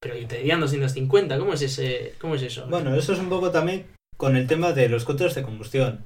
[0.02, 2.66] Pero te dirían 250, ¿cómo es, ese, ¿cómo es eso?
[2.66, 3.86] Bueno, eso es un poco también
[4.16, 6.04] con el tema de los coches de combustión.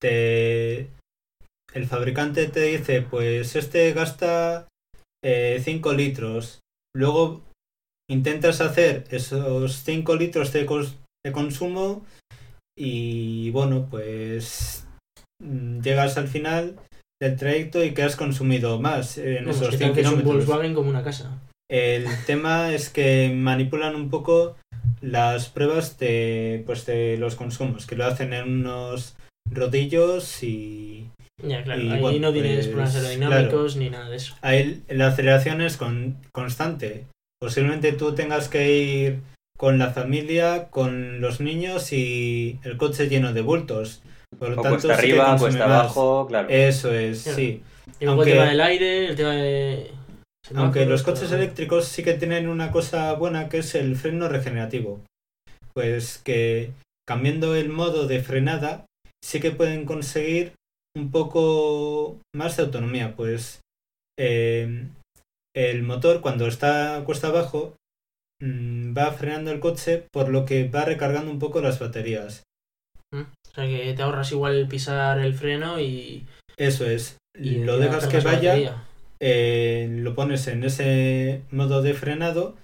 [0.00, 0.88] Te...
[1.72, 4.66] El fabricante te dice, pues este gasta
[5.22, 6.60] 5 eh, litros.
[6.94, 7.42] Luego
[8.10, 10.66] intentas hacer esos 5 litros de,
[11.24, 12.04] de consumo
[12.76, 14.86] y bueno, pues
[15.42, 16.76] mm, llegas al final
[17.20, 20.06] del trayecto y que has consumido más en Vamos, esos que 100 tal que es
[20.06, 20.46] un kilómetros.
[20.46, 21.38] Volkswagen como una casa.
[21.70, 24.56] El tema es que manipulan un poco
[25.00, 29.16] las pruebas de, pues, de los consumos, que lo hacen en unos
[29.50, 31.08] rodillos y
[31.42, 34.34] Ya, claro, Y ahí bueno, no tienes pues, problemas aerodinámicos ni nada de eso.
[34.42, 37.04] ahí la aceleración es con- constante.
[37.40, 39.20] Posiblemente tú tengas que ir
[39.58, 44.02] con la familia, con los niños y el coche lleno de bultos.
[44.38, 46.48] Por lo O tanto, cuesta sí arriba, cuesta abajo, claro.
[46.48, 47.36] Eso es, Claro.
[47.36, 47.62] sí.
[48.00, 49.90] Y luego Aunque- el tema del aire, el tema de...
[50.54, 55.00] Aunque los coches eléctricos sí que tienen una cosa buena que es el freno regenerativo.
[55.72, 56.72] Pues que
[57.06, 58.86] cambiando el modo de frenada
[59.22, 60.52] sí que pueden conseguir
[60.96, 63.16] un poco más de autonomía.
[63.16, 63.60] Pues
[64.18, 64.88] eh,
[65.54, 67.74] el motor cuando está cuesta abajo
[68.40, 72.44] mm, va frenando el coche por lo que va recargando un poco las baterías.
[73.12, 76.26] O sea que te ahorras igual pisar el freno y...
[76.56, 77.16] Eso es.
[77.38, 78.84] y lo dejas que vaya batería.
[79.20, 82.56] Eh, lo pones en ese modo de frenado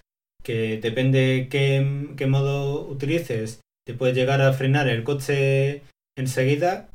[0.43, 5.83] que depende qué, qué modo utilices te puede llegar a frenar el coche
[6.17, 6.89] enseguida.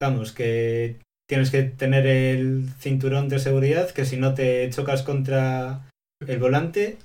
[0.00, 0.96] Vamos que
[1.28, 5.88] tienes que tener el cinturón de seguridad que si no te chocas contra
[6.26, 6.98] el volante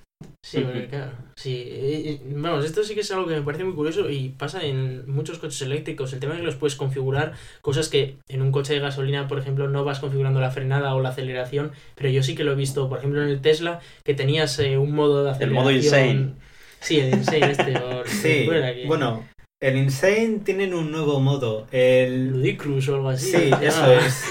[0.44, 1.12] Sí, porque, claro.
[1.36, 4.30] Sí, eh, eh, vamos, esto sí que es algo que me parece muy curioso y
[4.30, 6.12] pasa en muchos coches eléctricos.
[6.12, 9.40] El tema de que los puedes configurar, cosas que en un coche de gasolina, por
[9.40, 12.56] ejemplo, no vas configurando la frenada o la aceleración, pero yo sí que lo he
[12.56, 15.64] visto, por ejemplo, en el Tesla, que tenías eh, un modo de El aceleración.
[15.64, 16.34] modo insane.
[16.82, 17.78] Sí, el insane este.
[17.84, 19.26] o- sí fuera que- bueno
[19.62, 23.32] el insane tienen un nuevo modo el Ludicrous o algo así.
[23.32, 24.24] Sí, eso es.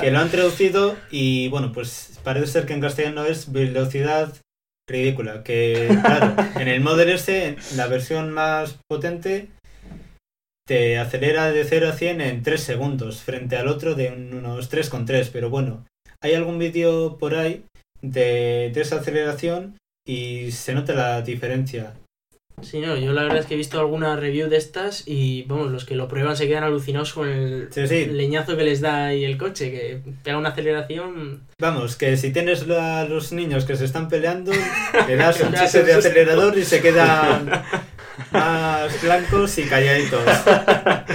[0.00, 4.34] Que lo han traducido y bueno, pues parece ser que en castellano es velocidad
[4.88, 5.42] ridícula.
[5.42, 9.50] Que claro, en el Model S, la versión más potente,
[10.66, 15.30] te acelera de 0 a 100 en 3 segundos, frente al otro de unos 3,3.
[15.32, 15.86] Pero bueno,
[16.20, 17.64] hay algún vídeo por ahí
[18.02, 21.94] de, de esa aceleración y se nota la diferencia.
[22.62, 25.70] Sí, no, yo la verdad es que he visto alguna review de estas y, vamos,
[25.70, 29.06] los que lo prueban se quedan alucinados con el Sí, sí, leñazo que les da
[29.06, 33.76] ahí el coche, que pega una aceleración Vamos, que si tienes a los niños que
[33.76, 34.52] se están peleando,
[35.06, 37.50] le das un chiste de acelerador y se quedan
[38.32, 40.24] más blancos y calladitos.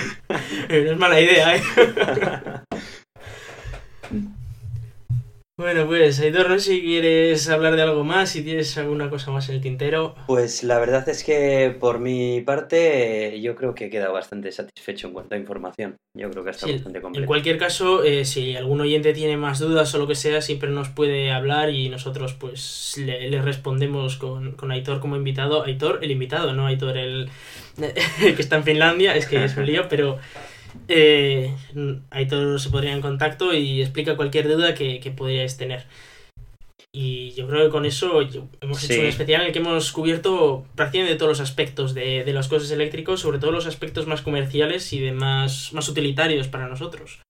[0.69, 1.61] No es mala idea, ¿eh?
[5.57, 9.29] bueno, pues, Aitor, no sé si quieres hablar de algo más, si tienes alguna cosa
[9.31, 10.15] más en el tintero.
[10.25, 15.07] Pues la verdad es que por mi parte yo creo que he quedado bastante satisfecho
[15.07, 15.97] en cuanto a información.
[16.17, 17.27] Yo creo que ha estado Sí, bastante En completo.
[17.27, 20.89] cualquier caso, eh, si algún oyente tiene más dudas o lo que sea, siempre nos
[20.89, 25.63] puede hablar y nosotros pues le, le respondemos con, con Aitor como invitado.
[25.63, 27.29] Aitor, el invitado, no Aitor el
[28.19, 30.17] que está en Finlandia, es que es un lío, pero
[30.87, 31.53] eh,
[32.09, 35.85] Aitor se podría en contacto y explica cualquier duda que, que podríais tener.
[36.93, 38.19] Y yo creo que con eso
[38.59, 38.99] hemos hecho Sí.
[38.99, 42.69] un especial en el que hemos cubierto prácticamente todos los aspectos de, de los coches
[42.71, 47.21] eléctricos, sobre todo los aspectos más comerciales y de más, más utilitarios para nosotros.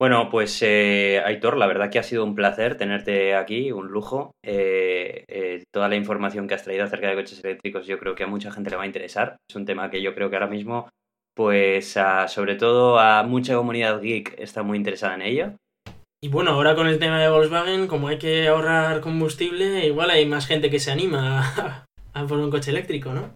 [0.00, 4.32] Bueno, pues eh, Aitor, la verdad que ha sido un placer tenerte aquí, un lujo.
[4.44, 8.24] Eh, eh, toda la información que has traído acerca de coches eléctricos yo creo que
[8.24, 9.36] a mucha gente le va a interesar.
[9.48, 10.88] Es un tema que yo creo que ahora mismo,
[11.40, 15.52] pues a- sobre todo a mucha comunidad geek está muy interesada en ello.
[16.22, 20.26] Y bueno, ahora con el tema de Volkswagen, como hay que ahorrar combustible, igual hay
[20.26, 21.40] más gente que se anima
[22.12, 23.32] a, a por un coche eléctrico, ¿no?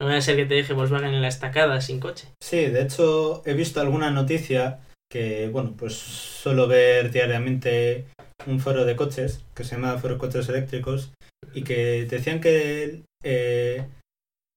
[0.00, 2.26] No vaya a ser que te deje Volkswagen en la estacada sin coche.
[2.42, 8.06] Sí, de hecho he visto alguna noticia que, bueno, pues suelo ver diariamente
[8.48, 11.12] un foro de coches que se llama Foro Coches Eléctricos
[11.54, 13.84] y que decían que eh,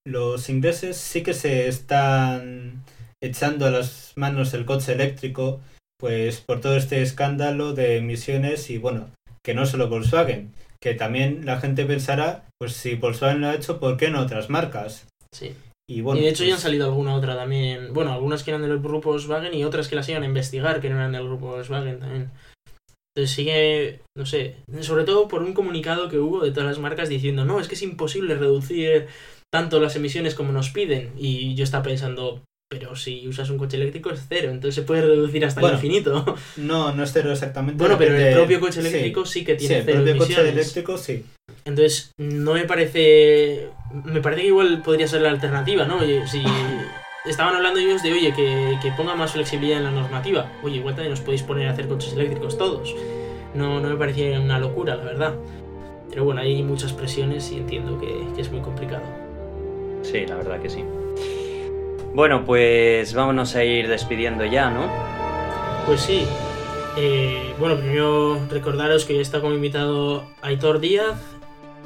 [0.06, 2.84] los ingleses sí que se están
[3.22, 5.60] echando a las manos el coche eléctrico
[5.98, 9.10] pues por todo este escándalo de emisiones y bueno,
[9.44, 13.80] que no solo Volkswagen, que también la gente pensará, pues si Volkswagen lo ha hecho,
[13.80, 15.06] ¿por qué no otras marcas?
[15.34, 15.54] Sí.
[15.88, 17.92] Y bueno, y de hecho ya han pues- salido alguna otra también.
[17.94, 20.90] Bueno, algunas que eran del grupo Volkswagen y otras que las iban a investigar que
[20.90, 22.30] no eran del grupo Volkswagen también.
[23.16, 27.08] Entonces sigue, no sé, sobre todo por un comunicado que hubo de todas las marcas
[27.08, 29.06] diciendo, no, es que es imposible reducir
[29.56, 31.12] tanto las emisiones como nos piden.
[31.16, 35.02] Y yo estaba pensando, pero si usas un coche eléctrico es cero, entonces se puede
[35.02, 36.36] reducir hasta Bueno, el infinito.
[36.58, 37.78] No, no es cero exactamente.
[37.82, 40.52] bueno, pero el propio coche eléctrico sí, que Sí, tiene el cero propio coche emisiones.
[40.52, 41.24] eléctrico sí.
[41.64, 43.68] Entonces, no me parece.
[44.04, 45.98] Me parece que igual podría ser la alternativa, ¿no?
[46.00, 46.42] Oye, si
[47.26, 50.52] estaban hablando ellos de, oye, que, que ponga más flexibilidad en la normativa.
[50.62, 52.94] Oye, igual también os podéis poner a hacer coches eléctricos todos.
[53.54, 55.34] No, no me parecía una locura, la verdad.
[56.10, 59.02] pero bueno, hay muchas presiones y entiendo que, que es muy complicado.
[60.02, 60.84] Sí, la verdad que sí.
[62.14, 64.88] Bueno, pues vámonos a ir despidiendo ya, ¿no?
[65.86, 66.26] Pues sí.
[66.96, 71.16] Eh, bueno, primero recordaros que hoy está como invitado Aitor Díaz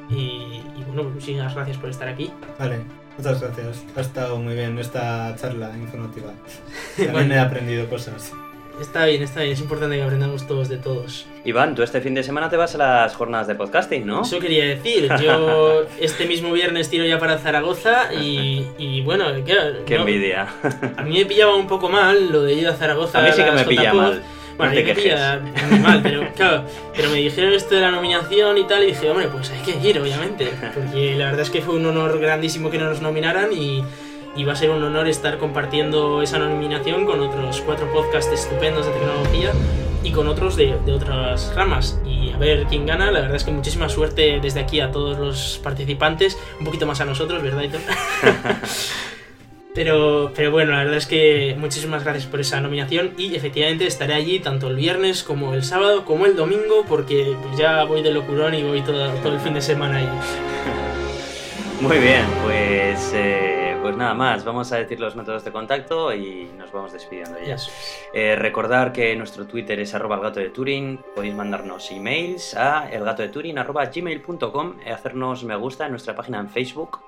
[0.09, 2.31] y, y bueno, muchísimas gracias por estar aquí.
[2.59, 2.79] Vale,
[3.19, 3.83] muchas gracias.
[3.97, 6.33] Ha estado muy bien esta charla informativa.
[6.97, 7.35] También Bueno.
[7.35, 8.33] he aprendido cosas.
[8.81, 11.27] Está bien, está bien, es importante que aprendamos todos de todos.
[11.45, 14.23] Iván, tú este fin de semana te vas a las jornadas de podcasting, ¿no?
[14.23, 19.85] Eso quería decir, yo este mismo viernes tiro ya para Zaragoza y, y bueno, claro,
[19.85, 20.47] Qué no- envidia.
[20.97, 23.19] a mí me pillaba un poco mal lo de ir a Zaragoza.
[23.19, 24.23] A mí sí que me pilla mal.
[24.57, 25.41] Bueno, No te me pilla
[25.83, 26.65] mal, pero claro,
[26.95, 29.89] pero me dijeron esto de la nominación y tal, y dije, hombre, pues hay que
[29.89, 33.83] ir, obviamente, porque la verdad es que fue un honor grandísimo que nos nominaran y,
[34.37, 38.87] y va a ser un honor estar compartiendo esa nominación con otros cuatro podcasts estupendos
[38.87, 39.53] de tecnología
[40.03, 42.01] y con otros de, de otras ramas.
[42.07, 45.19] Y a ver quién gana, la verdad es que muchísima suerte desde aquí a todos
[45.19, 47.81] los participantes, un poquito más a nosotros, ¿verdad, Hitor?
[49.73, 54.15] Pero, pero bueno, la verdad es que muchísimas gracias por esa nominación y efectivamente estaré
[54.15, 58.11] allí tanto el viernes como el sábado como el domingo porque pues ya voy de
[58.11, 60.09] locurón y voy todo, todo el fin de semana allí.
[61.81, 64.45] Muy bien, pues, eh, pues nada más.
[64.45, 67.55] Vamos a decir los métodos de contacto y nos vamos despidiendo ya.
[67.55, 68.09] Eso es.
[68.13, 71.01] Eh, recordar que nuestro Twitter es arroba elgato de Turing.
[71.15, 76.49] Podéis mandarnos emails a elgatodeturing arroba gmail.com y hacernos me gusta en nuestra página en
[76.49, 77.01] Facebook.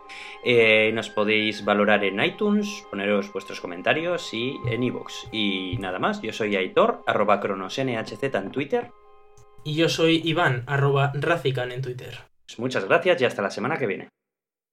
[0.45, 5.29] Eh, nos podéis valorar en iTunes, poneros vuestros comentarios y en iVoox.
[5.33, 8.91] Y nada más, yo soy Aitor, arroba cronosnhz en Twitter.
[9.65, 12.19] Y yo soy Iván, arroba Racican en Twitter.
[12.47, 14.09] Pues muchas gracias y hasta la semana que viene.